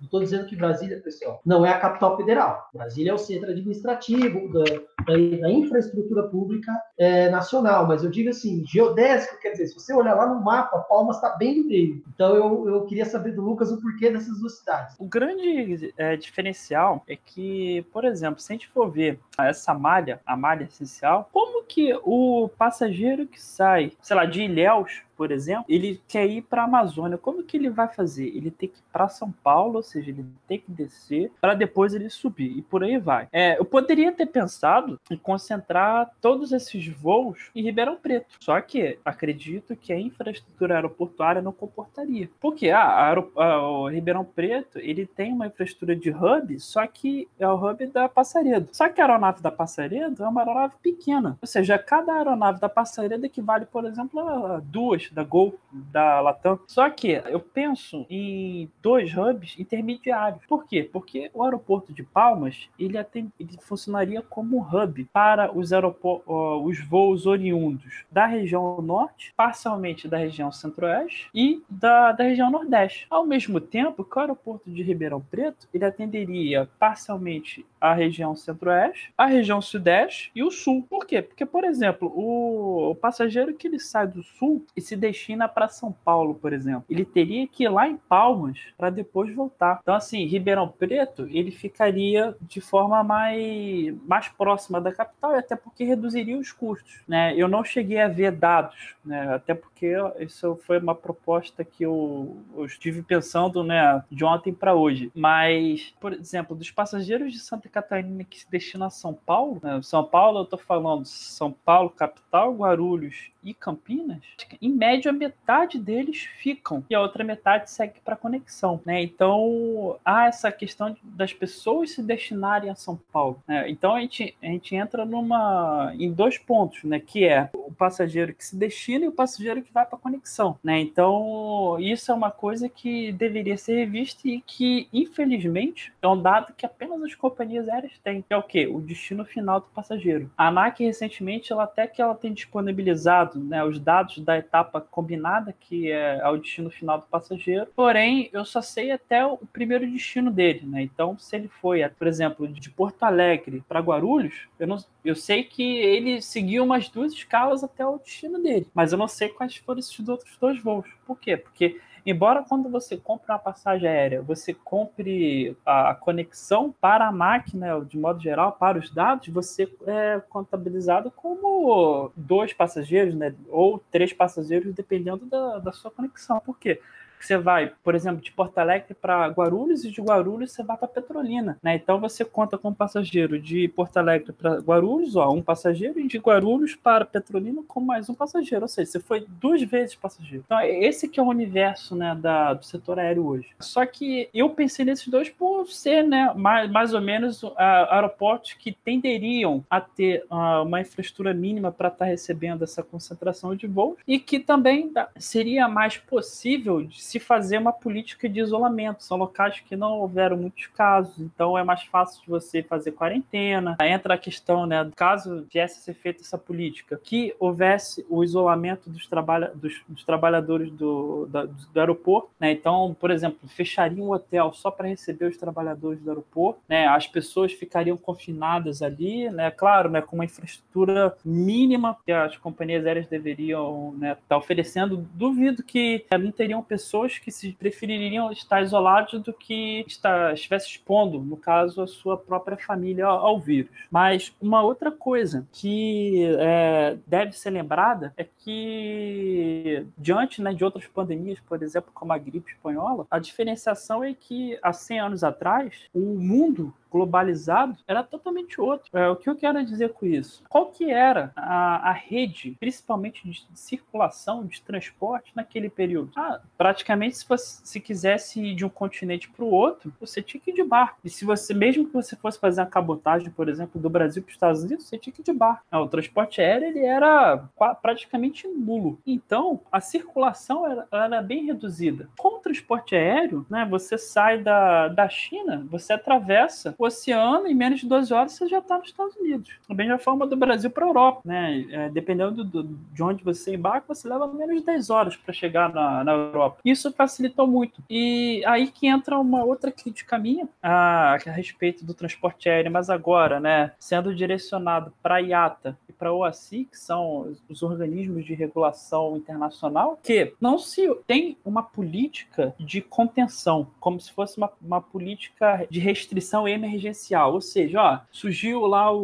Não 0.00 0.06
estou 0.06 0.20
dizendo 0.20 0.46
que 0.46 0.56
Brasília, 0.56 1.00
pessoal, 1.00 1.40
não 1.44 1.64
é 1.64 1.70
a 1.70 1.78
capital 1.78 2.16
federal. 2.16 2.68
Brasília 2.72 3.10
é 3.10 3.14
o 3.14 3.18
centro 3.18 3.50
administrativo 3.50 4.50
da, 4.52 4.64
da, 4.64 5.38
da 5.42 5.50
infraestrutura 5.50 6.22
pública 6.24 6.72
é, 6.98 7.28
nacional, 7.28 7.86
mas 7.86 8.02
eu 8.02 8.10
digo 8.10 8.30
assim, 8.30 8.64
geodésico, 8.66 9.38
quer 9.40 9.50
dizer, 9.50 9.66
se 9.66 9.74
você 9.74 9.92
olhar 9.92 10.14
lá 10.14 10.26
no 10.26 10.42
mapa, 10.42 10.78
Palmas 10.88 11.16
está 11.16 11.36
bem 11.36 11.58
no 11.58 11.68
meio. 11.68 12.02
Então 12.14 12.34
eu, 12.34 12.68
eu 12.68 12.84
queria 12.86 13.04
saber 13.04 13.32
do 13.32 13.42
Lucas 13.42 13.70
o 13.70 13.80
porquê 13.80 14.10
dessas 14.10 14.38
duas 14.40 14.58
cidades. 14.58 14.96
O 14.98 15.04
grande 15.04 15.92
é, 15.96 16.16
diferencial 16.16 17.04
é 17.06 17.14
que, 17.14 17.86
por 17.92 18.04
exemplo, 18.04 18.40
se 18.40 18.52
a 18.52 18.54
gente 18.54 18.68
for 18.68 18.90
ver 18.90 19.20
essa 19.38 19.74
malha, 19.74 20.20
a 20.24 20.36
malha 20.36 20.64
essencial, 20.64 21.28
como 21.32 21.64
que 21.64 21.92
o 22.02 22.48
passageiro 22.56 23.26
que 23.26 23.40
sai, 23.40 23.92
sei 24.00 24.16
lá, 24.16 24.24
de 24.24 24.42
Ilhéus 24.42 25.02
por 25.20 25.30
exemplo, 25.30 25.66
ele 25.68 26.00
quer 26.08 26.26
ir 26.26 26.40
para 26.40 26.62
a 26.62 26.64
Amazônia. 26.64 27.18
Como 27.18 27.42
que 27.42 27.58
ele 27.58 27.68
vai 27.68 27.86
fazer? 27.88 28.28
Ele 28.28 28.50
tem 28.50 28.70
que 28.70 28.78
ir 28.78 28.84
para 28.90 29.06
São 29.06 29.30
Paulo, 29.30 29.76
ou 29.76 29.82
seja, 29.82 30.08
ele 30.08 30.24
tem 30.48 30.58
que 30.58 30.72
descer 30.72 31.30
para 31.38 31.52
depois 31.52 31.92
ele 31.92 32.08
subir 32.08 32.56
e 32.56 32.62
por 32.62 32.82
aí 32.82 32.96
vai. 32.96 33.28
É, 33.30 33.58
eu 33.58 33.64
poderia 33.66 34.12
ter 34.12 34.24
pensado 34.24 34.98
em 35.10 35.18
concentrar 35.18 36.10
todos 36.22 36.52
esses 36.52 36.88
voos 36.88 37.50
em 37.54 37.62
Ribeirão 37.62 37.96
Preto, 37.96 38.34
só 38.40 38.58
que 38.62 38.98
acredito 39.04 39.76
que 39.76 39.92
a 39.92 40.00
infraestrutura 40.00 40.76
aeroportuária 40.76 41.42
não 41.42 41.52
comportaria. 41.52 42.30
Porque 42.40 42.70
ah, 42.70 43.14
a, 43.36 43.60
o 43.60 43.88
Ribeirão 43.90 44.24
Preto 44.24 44.78
ele 44.78 45.04
tem 45.04 45.34
uma 45.34 45.48
infraestrutura 45.48 45.94
de 45.94 46.08
hub, 46.08 46.58
só 46.60 46.86
que 46.86 47.28
é 47.38 47.46
o 47.46 47.56
hub 47.56 47.86
da 47.88 48.08
Passaredo. 48.08 48.70
Só 48.72 48.88
que 48.88 49.02
a 49.02 49.04
aeronave 49.04 49.42
da 49.42 49.50
Passaredo 49.50 50.24
é 50.24 50.26
uma 50.26 50.40
aeronave 50.40 50.76
pequena, 50.82 51.36
ou 51.42 51.46
seja, 51.46 51.78
cada 51.78 52.14
aeronave 52.14 52.58
da 52.58 52.70
Passaredo 52.70 53.26
equivale, 53.26 53.66
por 53.66 53.84
exemplo, 53.84 54.18
a 54.18 54.60
duas 54.60 55.09
da 55.12 55.22
Gol, 55.22 55.58
da 55.72 56.20
Latam. 56.20 56.58
Só 56.66 56.88
que 56.90 57.08
eu 57.26 57.40
penso 57.40 58.06
em 58.08 58.70
dois 58.82 59.16
hubs 59.16 59.58
intermediários. 59.58 60.44
Por 60.46 60.66
quê? 60.66 60.88
Porque 60.90 61.30
o 61.32 61.42
aeroporto 61.42 61.92
de 61.92 62.02
Palmas 62.02 62.68
ele, 62.78 62.98
atende, 62.98 63.30
ele 63.38 63.56
funcionaria 63.60 64.22
como 64.22 64.60
hub 64.60 65.04
para 65.12 65.56
os, 65.56 65.70
os 65.72 66.84
voos 66.86 67.26
oriundos 67.26 68.04
da 68.10 68.26
região 68.26 68.80
norte, 68.80 69.32
parcialmente 69.36 70.08
da 70.08 70.18
região 70.18 70.50
centro-oeste 70.50 71.28
e 71.34 71.62
da, 71.68 72.12
da 72.12 72.24
região 72.24 72.50
nordeste. 72.50 73.06
Ao 73.10 73.24
mesmo 73.26 73.60
tempo 73.60 74.04
que 74.04 74.16
o 74.16 74.20
aeroporto 74.20 74.70
de 74.70 74.82
Ribeirão 74.82 75.20
Preto 75.20 75.68
ele 75.72 75.84
atenderia 75.84 76.68
parcialmente 76.78 77.64
a 77.80 77.94
região 77.94 78.36
centro-oeste, 78.36 79.12
a 79.16 79.26
região 79.26 79.60
sudeste 79.60 80.30
e 80.34 80.42
o 80.42 80.50
sul. 80.50 80.86
Por 80.88 81.06
quê? 81.06 81.22
Porque, 81.22 81.46
por 81.46 81.64
exemplo, 81.64 82.12
o, 82.14 82.90
o 82.90 82.94
passageiro 82.94 83.54
que 83.54 83.66
ele 83.66 83.78
sai 83.78 84.06
do 84.06 84.22
sul 84.22 84.64
e 84.76 84.80
se 84.80 84.96
destina 85.00 85.48
para 85.48 85.68
São 85.68 85.90
Paulo, 85.92 86.34
por 86.34 86.52
exemplo, 86.52 86.84
ele 86.88 87.04
teria 87.04 87.46
que 87.48 87.64
ir 87.64 87.68
lá 87.68 87.88
em 87.88 87.96
Palmas 87.96 88.58
para 88.76 88.90
depois 88.90 89.34
voltar. 89.34 89.80
Então, 89.82 89.94
assim, 89.94 90.24
Ribeirão 90.26 90.68
Preto 90.68 91.26
ele 91.30 91.50
ficaria 91.50 92.36
de 92.40 92.60
forma 92.60 93.02
mais, 93.02 93.94
mais 94.06 94.28
próxima 94.28 94.80
da 94.80 94.92
capital 94.92 95.34
e 95.34 95.38
até 95.38 95.56
porque 95.56 95.84
reduziria 95.84 96.38
os 96.38 96.52
custos. 96.52 97.00
Né? 97.08 97.34
Eu 97.36 97.48
não 97.48 97.64
cheguei 97.64 98.00
a 98.00 98.08
ver 98.08 98.32
dados, 98.32 98.94
né? 99.04 99.34
até 99.34 99.54
porque 99.54 99.94
isso 100.20 100.58
foi 100.66 100.78
uma 100.78 100.94
proposta 100.94 101.64
que 101.64 101.84
eu, 101.84 102.36
eu 102.56 102.64
estive 102.64 103.02
pensando 103.02 103.64
né, 103.64 104.02
de 104.10 104.24
ontem 104.24 104.52
para 104.52 104.74
hoje. 104.74 105.10
Mas, 105.14 105.94
por 106.00 106.12
exemplo, 106.12 106.54
dos 106.54 106.70
passageiros 106.70 107.32
de 107.32 107.38
Santa 107.38 107.68
Catarina 107.68 108.24
que 108.24 108.40
se 108.40 108.50
destinam 108.50 108.86
a 108.86 108.90
São 108.90 109.14
Paulo, 109.14 109.60
né? 109.62 109.80
São 109.82 110.04
Paulo, 110.04 110.40
eu 110.40 110.44
estou 110.44 110.58
falando 110.58 111.04
São 111.04 111.52
Paulo, 111.52 111.90
capital, 111.90 112.54
Guarulhos 112.54 113.30
e 113.42 113.54
Campinas, 113.54 114.22
em 114.60 114.70
média 114.70 115.12
metade 115.12 115.78
deles 115.78 116.28
ficam 116.38 116.84
e 116.88 116.94
a 116.94 117.00
outra 117.00 117.24
metade 117.24 117.70
segue 117.70 118.00
para 118.04 118.16
conexão, 118.16 118.80
né? 118.84 119.02
Então 119.02 119.98
há 120.04 120.26
essa 120.26 120.50
questão 120.52 120.96
das 121.02 121.32
pessoas 121.32 121.92
se 121.92 122.02
destinarem 122.02 122.70
a 122.70 122.74
São 122.74 122.98
Paulo. 123.12 123.42
Né? 123.46 123.70
Então 123.70 123.94
a 123.94 124.00
gente, 124.00 124.34
a 124.42 124.46
gente 124.46 124.74
entra 124.74 125.04
numa 125.04 125.92
em 125.98 126.12
dois 126.12 126.38
pontos, 126.38 126.84
né? 126.84 126.98
Que 127.00 127.26
é 127.26 127.50
o 127.54 127.72
passageiro 127.72 128.34
que 128.34 128.44
se 128.44 128.56
destina 128.56 129.04
e 129.04 129.08
o 129.08 129.12
passageiro 129.12 129.62
que 129.62 129.72
vai 129.72 129.86
para 129.86 129.98
conexão, 129.98 130.58
né? 130.62 130.80
Então 130.80 131.76
isso 131.80 132.10
é 132.10 132.14
uma 132.14 132.30
coisa 132.30 132.68
que 132.68 133.12
deveria 133.12 133.56
ser 133.56 133.76
revista 133.76 134.28
e 134.28 134.40
que 134.40 134.88
infelizmente 134.92 135.92
é 136.00 136.08
um 136.08 136.20
dado 136.20 136.52
que 136.54 136.66
apenas 136.66 137.02
as 137.02 137.14
companhias 137.14 137.68
aéreas 137.68 137.92
têm, 138.02 138.22
que 138.22 138.32
é 138.32 138.36
o 138.36 138.42
que 138.42 138.66
o 138.66 138.80
destino 138.80 139.24
final 139.24 139.60
do 139.60 139.66
passageiro. 139.66 140.30
A 140.36 140.48
ANAC 140.48 140.84
recentemente 140.84 141.52
ela 141.52 141.64
até 141.64 141.86
que 141.86 142.00
ela 142.00 142.14
tem 142.14 142.32
disponibilizado 142.32 143.29
né, 143.38 143.64
os 143.64 143.78
dados 143.78 144.18
da 144.18 144.38
etapa 144.38 144.80
combinada, 144.80 145.54
que 145.58 145.90
é 145.90 146.26
o 146.28 146.36
destino 146.36 146.70
final 146.70 146.98
do 146.98 147.06
passageiro, 147.06 147.66
porém 147.74 148.28
eu 148.32 148.44
só 148.44 148.60
sei 148.60 148.90
até 148.90 149.24
o 149.24 149.38
primeiro 149.52 149.90
destino 149.90 150.30
dele. 150.30 150.66
Né? 150.66 150.82
Então, 150.82 151.18
se 151.18 151.36
ele 151.36 151.48
foi, 151.48 151.86
por 151.90 152.06
exemplo, 152.06 152.48
de 152.48 152.70
Porto 152.70 153.02
Alegre 153.02 153.64
para 153.68 153.80
Guarulhos, 153.80 154.48
eu, 154.58 154.66
não, 154.66 154.78
eu 155.04 155.14
sei 155.14 155.44
que 155.44 155.62
ele 155.62 156.20
seguiu 156.20 156.64
umas 156.64 156.88
duas 156.88 157.12
escalas 157.12 157.62
até 157.62 157.84
o 157.86 157.98
destino 157.98 158.42
dele, 158.42 158.66
mas 158.74 158.92
eu 158.92 158.98
não 158.98 159.08
sei 159.08 159.28
quais 159.28 159.56
foram 159.56 159.80
esses 159.80 160.08
outros 160.08 160.36
dois 160.38 160.60
voos. 160.62 160.86
Por 161.06 161.18
quê? 161.18 161.36
Porque 161.36 161.80
Embora 162.04 162.44
quando 162.48 162.68
você 162.68 162.96
compra 162.96 163.34
uma 163.34 163.38
passagem 163.38 163.88
aérea, 163.88 164.22
você 164.22 164.54
compre 164.54 165.56
a 165.64 165.94
conexão 165.94 166.74
para 166.80 167.06
a 167.06 167.12
máquina, 167.12 167.80
de 167.84 167.98
modo 167.98 168.20
geral, 168.20 168.52
para 168.52 168.78
os 168.78 168.90
dados, 168.90 169.28
você 169.28 169.70
é 169.86 170.20
contabilizado 170.28 171.10
como 171.10 172.10
dois 172.16 172.52
passageiros, 172.52 173.14
né? 173.14 173.34
Ou 173.48 173.78
três 173.90 174.12
passageiros, 174.12 174.74
dependendo 174.74 175.26
da, 175.26 175.58
da 175.58 175.72
sua 175.72 175.90
conexão. 175.90 176.40
Por 176.40 176.58
quê? 176.58 176.80
Você 177.26 177.36
vai, 177.36 177.72
por 177.82 177.94
exemplo, 177.94 178.20
de 178.20 178.32
Porto 178.32 178.58
Alegre 178.58 178.94
para 178.94 179.28
Guarulhos 179.28 179.84
e 179.84 179.90
de 179.90 180.00
Guarulhos 180.00 180.52
você 180.52 180.62
vai 180.62 180.76
para 180.76 180.88
Petrolina, 180.88 181.58
né? 181.62 181.74
Então 181.74 182.00
você 182.00 182.24
conta 182.24 182.58
com 182.58 182.68
um 182.68 182.74
passageiro 182.74 183.38
de 183.38 183.68
Porto 183.68 183.96
Alegre 183.96 184.32
para 184.32 184.58
Guarulhos, 184.58 185.16
ó, 185.16 185.30
um 185.30 185.42
passageiro, 185.42 186.00
e 186.00 186.06
de 186.06 186.18
Guarulhos 186.18 186.74
para 186.74 187.04
Petrolina 187.04 187.62
com 187.66 187.80
mais 187.80 188.08
um 188.08 188.14
passageiro, 188.14 188.64
ou 188.64 188.68
seja, 188.68 188.90
você 188.90 189.00
foi 189.00 189.26
duas 189.28 189.62
vezes 189.62 189.94
passageiro. 189.94 190.44
Então 190.44 190.60
esse 190.60 191.08
que 191.08 191.20
é 191.20 191.22
o 191.22 191.26
universo, 191.26 191.94
né, 191.94 192.14
da, 192.14 192.54
do 192.54 192.64
setor 192.64 192.98
aéreo 192.98 193.26
hoje. 193.26 193.48
Só 193.60 193.84
que 193.86 194.28
eu 194.32 194.50
pensei 194.50 194.84
nesses 194.84 195.08
dois 195.08 195.28
por 195.28 195.66
ser, 195.66 196.02
né, 196.02 196.32
mais, 196.36 196.70
mais 196.70 196.94
ou 196.94 197.00
menos 197.00 197.42
uh, 197.42 197.52
aeroportos 197.56 198.54
que 198.54 198.72
tenderiam 198.72 199.64
a 199.70 199.80
ter 199.80 200.24
uh, 200.30 200.62
uma 200.62 200.80
infraestrutura 200.80 201.34
mínima 201.34 201.70
para 201.70 201.88
estar 201.88 202.04
tá 202.04 202.10
recebendo 202.10 202.64
essa 202.64 202.82
concentração 202.82 203.54
de 203.54 203.66
voos 203.66 203.96
e 204.06 204.18
que 204.18 204.38
também 204.38 204.92
seria 205.16 205.68
mais 205.68 205.96
possível 205.96 206.82
de 206.82 207.02
se 207.10 207.18
fazer 207.18 207.58
uma 207.58 207.72
política 207.72 208.28
de 208.28 208.40
isolamento. 208.40 209.02
São 209.02 209.16
locais 209.16 209.60
que 209.60 209.74
não 209.74 209.98
houveram 209.98 210.36
muitos 210.36 210.66
casos, 210.68 211.18
então 211.18 211.58
é 211.58 211.64
mais 211.64 211.82
fácil 211.82 212.22
de 212.22 212.28
você 212.28 212.62
fazer 212.62 212.92
quarentena. 212.92 213.76
Entra 213.82 214.14
a 214.14 214.18
questão, 214.18 214.66
né, 214.66 214.88
caso 214.94 215.46
viesse 215.52 215.78
a 215.78 215.82
ser 215.82 215.94
feita 215.94 216.22
essa 216.22 216.38
política, 216.38 217.00
que 217.02 217.34
houvesse 217.38 218.06
o 218.08 218.22
isolamento 218.22 218.88
dos, 218.88 219.06
trabalha 219.06 219.50
dos, 219.54 219.82
dos 219.88 220.04
trabalhadores 220.04 220.70
do, 220.70 221.26
da, 221.26 221.44
do 221.46 221.80
aeroporto. 221.80 222.30
Né? 222.38 222.52
Então, 222.52 222.96
por 222.98 223.10
exemplo, 223.10 223.38
fecharia 223.48 224.02
um 224.02 224.12
hotel 224.12 224.52
só 224.52 224.70
para 224.70 224.88
receber 224.88 225.26
os 225.26 225.36
trabalhadores 225.36 226.00
do 226.00 226.10
aeroporto. 226.10 226.60
Né? 226.68 226.86
As 226.86 227.06
pessoas 227.06 227.52
ficariam 227.52 227.96
confinadas 227.96 228.82
ali, 228.82 229.28
né? 229.30 229.50
claro, 229.50 229.90
né, 229.90 230.00
com 230.00 230.16
uma 230.16 230.24
infraestrutura 230.24 231.16
mínima 231.24 231.96
que 232.04 232.12
as 232.12 232.36
companhias 232.36 232.86
aéreas 232.86 233.06
deveriam 233.06 233.94
estar 233.94 234.06
né, 234.06 234.16
tá 234.28 234.36
oferecendo. 234.36 235.08
Duvido 235.14 235.62
que 235.62 236.04
não 236.18 236.30
teriam 236.30 236.62
pessoas 236.62 236.99
pessoas 237.00 237.18
que 237.18 237.30
se 237.30 237.52
prefeririam 237.52 238.30
estar 238.30 238.62
isolados 238.62 239.20
do 239.22 239.32
que 239.32 239.84
estar, 239.86 240.34
estivesse 240.34 240.68
expondo, 240.68 241.18
no 241.20 241.36
caso, 241.36 241.82
a 241.82 241.86
sua 241.86 242.16
própria 242.16 242.56
família 242.56 243.06
ao, 243.06 243.38
vírus. 243.40 243.70
Mas 243.90 244.32
uma 244.40 244.62
outra 244.62 244.90
coisa 244.90 245.46
que 245.52 246.26
é, 246.38 246.96
deve 247.06 247.32
ser 247.32 247.50
lembrada 247.50 248.12
é 248.16 248.24
que, 248.24 249.86
diante 249.96 250.42
né, 250.42 250.52
de 250.52 250.64
outras 250.64 250.86
pandemias, 250.86 251.40
por 251.40 251.62
exemplo, 251.62 251.90
como 251.94 252.12
a 252.12 252.18
gripe 252.18 252.52
espanhola, 252.52 253.06
a 253.10 253.18
diferenciação 253.18 254.04
é 254.04 254.14
que 254.14 254.58
há 254.62 254.72
100 254.72 255.00
anos 255.00 255.24
atrás, 255.24 255.88
o 255.94 256.00
mundo 256.00 256.74
globalizado 256.90 257.78
era 257.86 258.02
totalmente 258.02 258.60
outro. 258.60 258.90
É, 258.96 259.08
o 259.08 259.16
que 259.16 259.28
eu 259.28 259.36
quero 259.36 259.64
dizer 259.64 259.92
com 259.92 260.06
isso? 260.06 260.42
Qual 260.48 260.66
que 260.66 260.90
era 260.90 261.32
a, 261.36 261.90
a 261.90 261.92
rede, 261.92 262.56
principalmente 262.58 263.28
de, 263.28 263.46
circulação, 263.54 264.46
de 264.46 264.60
transporte 264.62 265.32
naquele 265.34 265.68
período? 265.68 266.10
Ah, 266.16 266.40
praticamente 266.56 267.16
se 267.16 267.28
você 267.28 267.60
se 267.64 267.80
quisesse 267.80 268.40
ir 268.40 268.54
de 268.54 268.64
um 268.64 268.68
continente 268.68 269.28
para 269.28 269.44
o 269.44 269.50
outro, 269.50 269.92
você 270.00 270.22
tinha 270.22 270.40
que 270.40 270.50
ir 270.50 270.54
de 270.54 270.64
barco. 270.64 270.98
E 271.04 271.10
se 271.10 271.24
você, 271.24 271.54
mesmo 271.54 271.86
que 271.86 271.92
você 271.92 272.16
fosse 272.16 272.38
fazer 272.38 272.60
a 272.60 272.66
cabotagem, 272.66 273.30
por 273.30 273.48
exemplo, 273.48 273.80
do 273.80 273.90
Brasil 273.90 274.22
para 274.22 274.30
os 274.30 274.34
Estados 274.34 274.62
Unidos, 274.62 274.86
você 274.86 274.98
tinha 274.98 275.12
que 275.12 275.20
ir 275.20 275.24
de 275.24 275.32
barco. 275.32 275.64
Ah, 275.70 275.80
o 275.80 275.88
transporte 275.88 276.40
aéreo 276.40 276.68
ele 276.68 276.84
era 276.84 277.48
praticamente 277.82 278.46
nulo. 278.48 278.98
Então, 279.06 279.60
a 279.70 279.80
circulação 279.80 280.66
era, 280.66 280.86
era 280.90 281.22
bem 281.22 281.44
reduzida. 281.44 282.08
Com 282.18 282.36
o 282.36 282.40
transporte 282.40 282.94
aéreo, 282.94 283.46
né, 283.48 283.66
você 283.68 283.96
sai 283.98 284.42
da, 284.42 284.88
da 284.88 285.08
China, 285.08 285.66
você 285.70 285.92
atravessa 285.92 286.74
o 286.80 286.86
oceano 286.86 287.46
em 287.46 287.54
menos 287.54 287.80
de 287.80 287.86
12 287.86 288.12
horas 288.12 288.32
você 288.32 288.48
já 288.48 288.58
está 288.58 288.78
nos 288.78 288.88
Estados 288.88 289.14
Unidos. 289.16 289.50
Da 289.68 289.74
mesma 289.74 289.98
forma 289.98 290.26
do 290.26 290.36
Brasil 290.36 290.70
para 290.70 290.84
a 290.84 290.88
Europa. 290.88 291.20
Né? 291.24 291.66
É, 291.70 291.88
dependendo 291.90 292.42
do, 292.42 292.62
de 292.64 293.02
onde 293.02 293.22
você 293.22 293.54
embarca, 293.54 293.94
você 293.94 294.08
leva 294.08 294.26
menos 294.28 294.60
de 294.60 294.66
10 294.66 294.88
horas 294.88 295.16
para 295.16 295.34
chegar 295.34 295.72
na, 295.72 296.02
na 296.02 296.12
Europa. 296.12 296.58
Isso 296.64 296.90
facilitou 296.92 297.46
muito. 297.46 297.82
E 297.90 298.42
aí 298.46 298.68
que 298.68 298.86
entra 298.86 299.18
uma 299.18 299.44
outra 299.44 299.70
crítica 299.70 300.18
minha 300.18 300.48
a, 300.62 301.14
a 301.14 301.30
respeito 301.30 301.84
do 301.84 301.92
transporte 301.92 302.48
aéreo, 302.48 302.72
mas 302.72 302.88
agora, 302.88 303.38
né, 303.38 303.72
sendo 303.78 304.14
direcionado 304.14 304.92
para 305.02 305.16
a 305.16 305.18
IATA 305.18 305.76
e 305.88 305.92
para 305.92 306.08
a 306.08 306.14
OACI, 306.14 306.64
que 306.64 306.78
são 306.78 307.34
os 307.48 307.62
organismos 307.62 308.24
de 308.24 308.32
regulação 308.32 309.16
internacional, 309.16 309.98
que 310.02 310.32
não 310.40 310.58
se 310.58 310.88
tem 311.06 311.36
uma 311.44 311.62
política 311.62 312.54
de 312.58 312.80
contenção, 312.80 313.66
como 313.78 314.00
se 314.00 314.10
fosse 314.12 314.38
uma, 314.38 314.50
uma 314.62 314.80
política 314.80 315.66
de 315.68 315.78
restrição 315.78 316.48
emergencial. 316.70 317.34
Ou 317.34 317.40
seja, 317.40 317.82
ó, 317.82 318.00
surgiu 318.10 318.66
lá 318.66 318.92
o, 318.92 319.00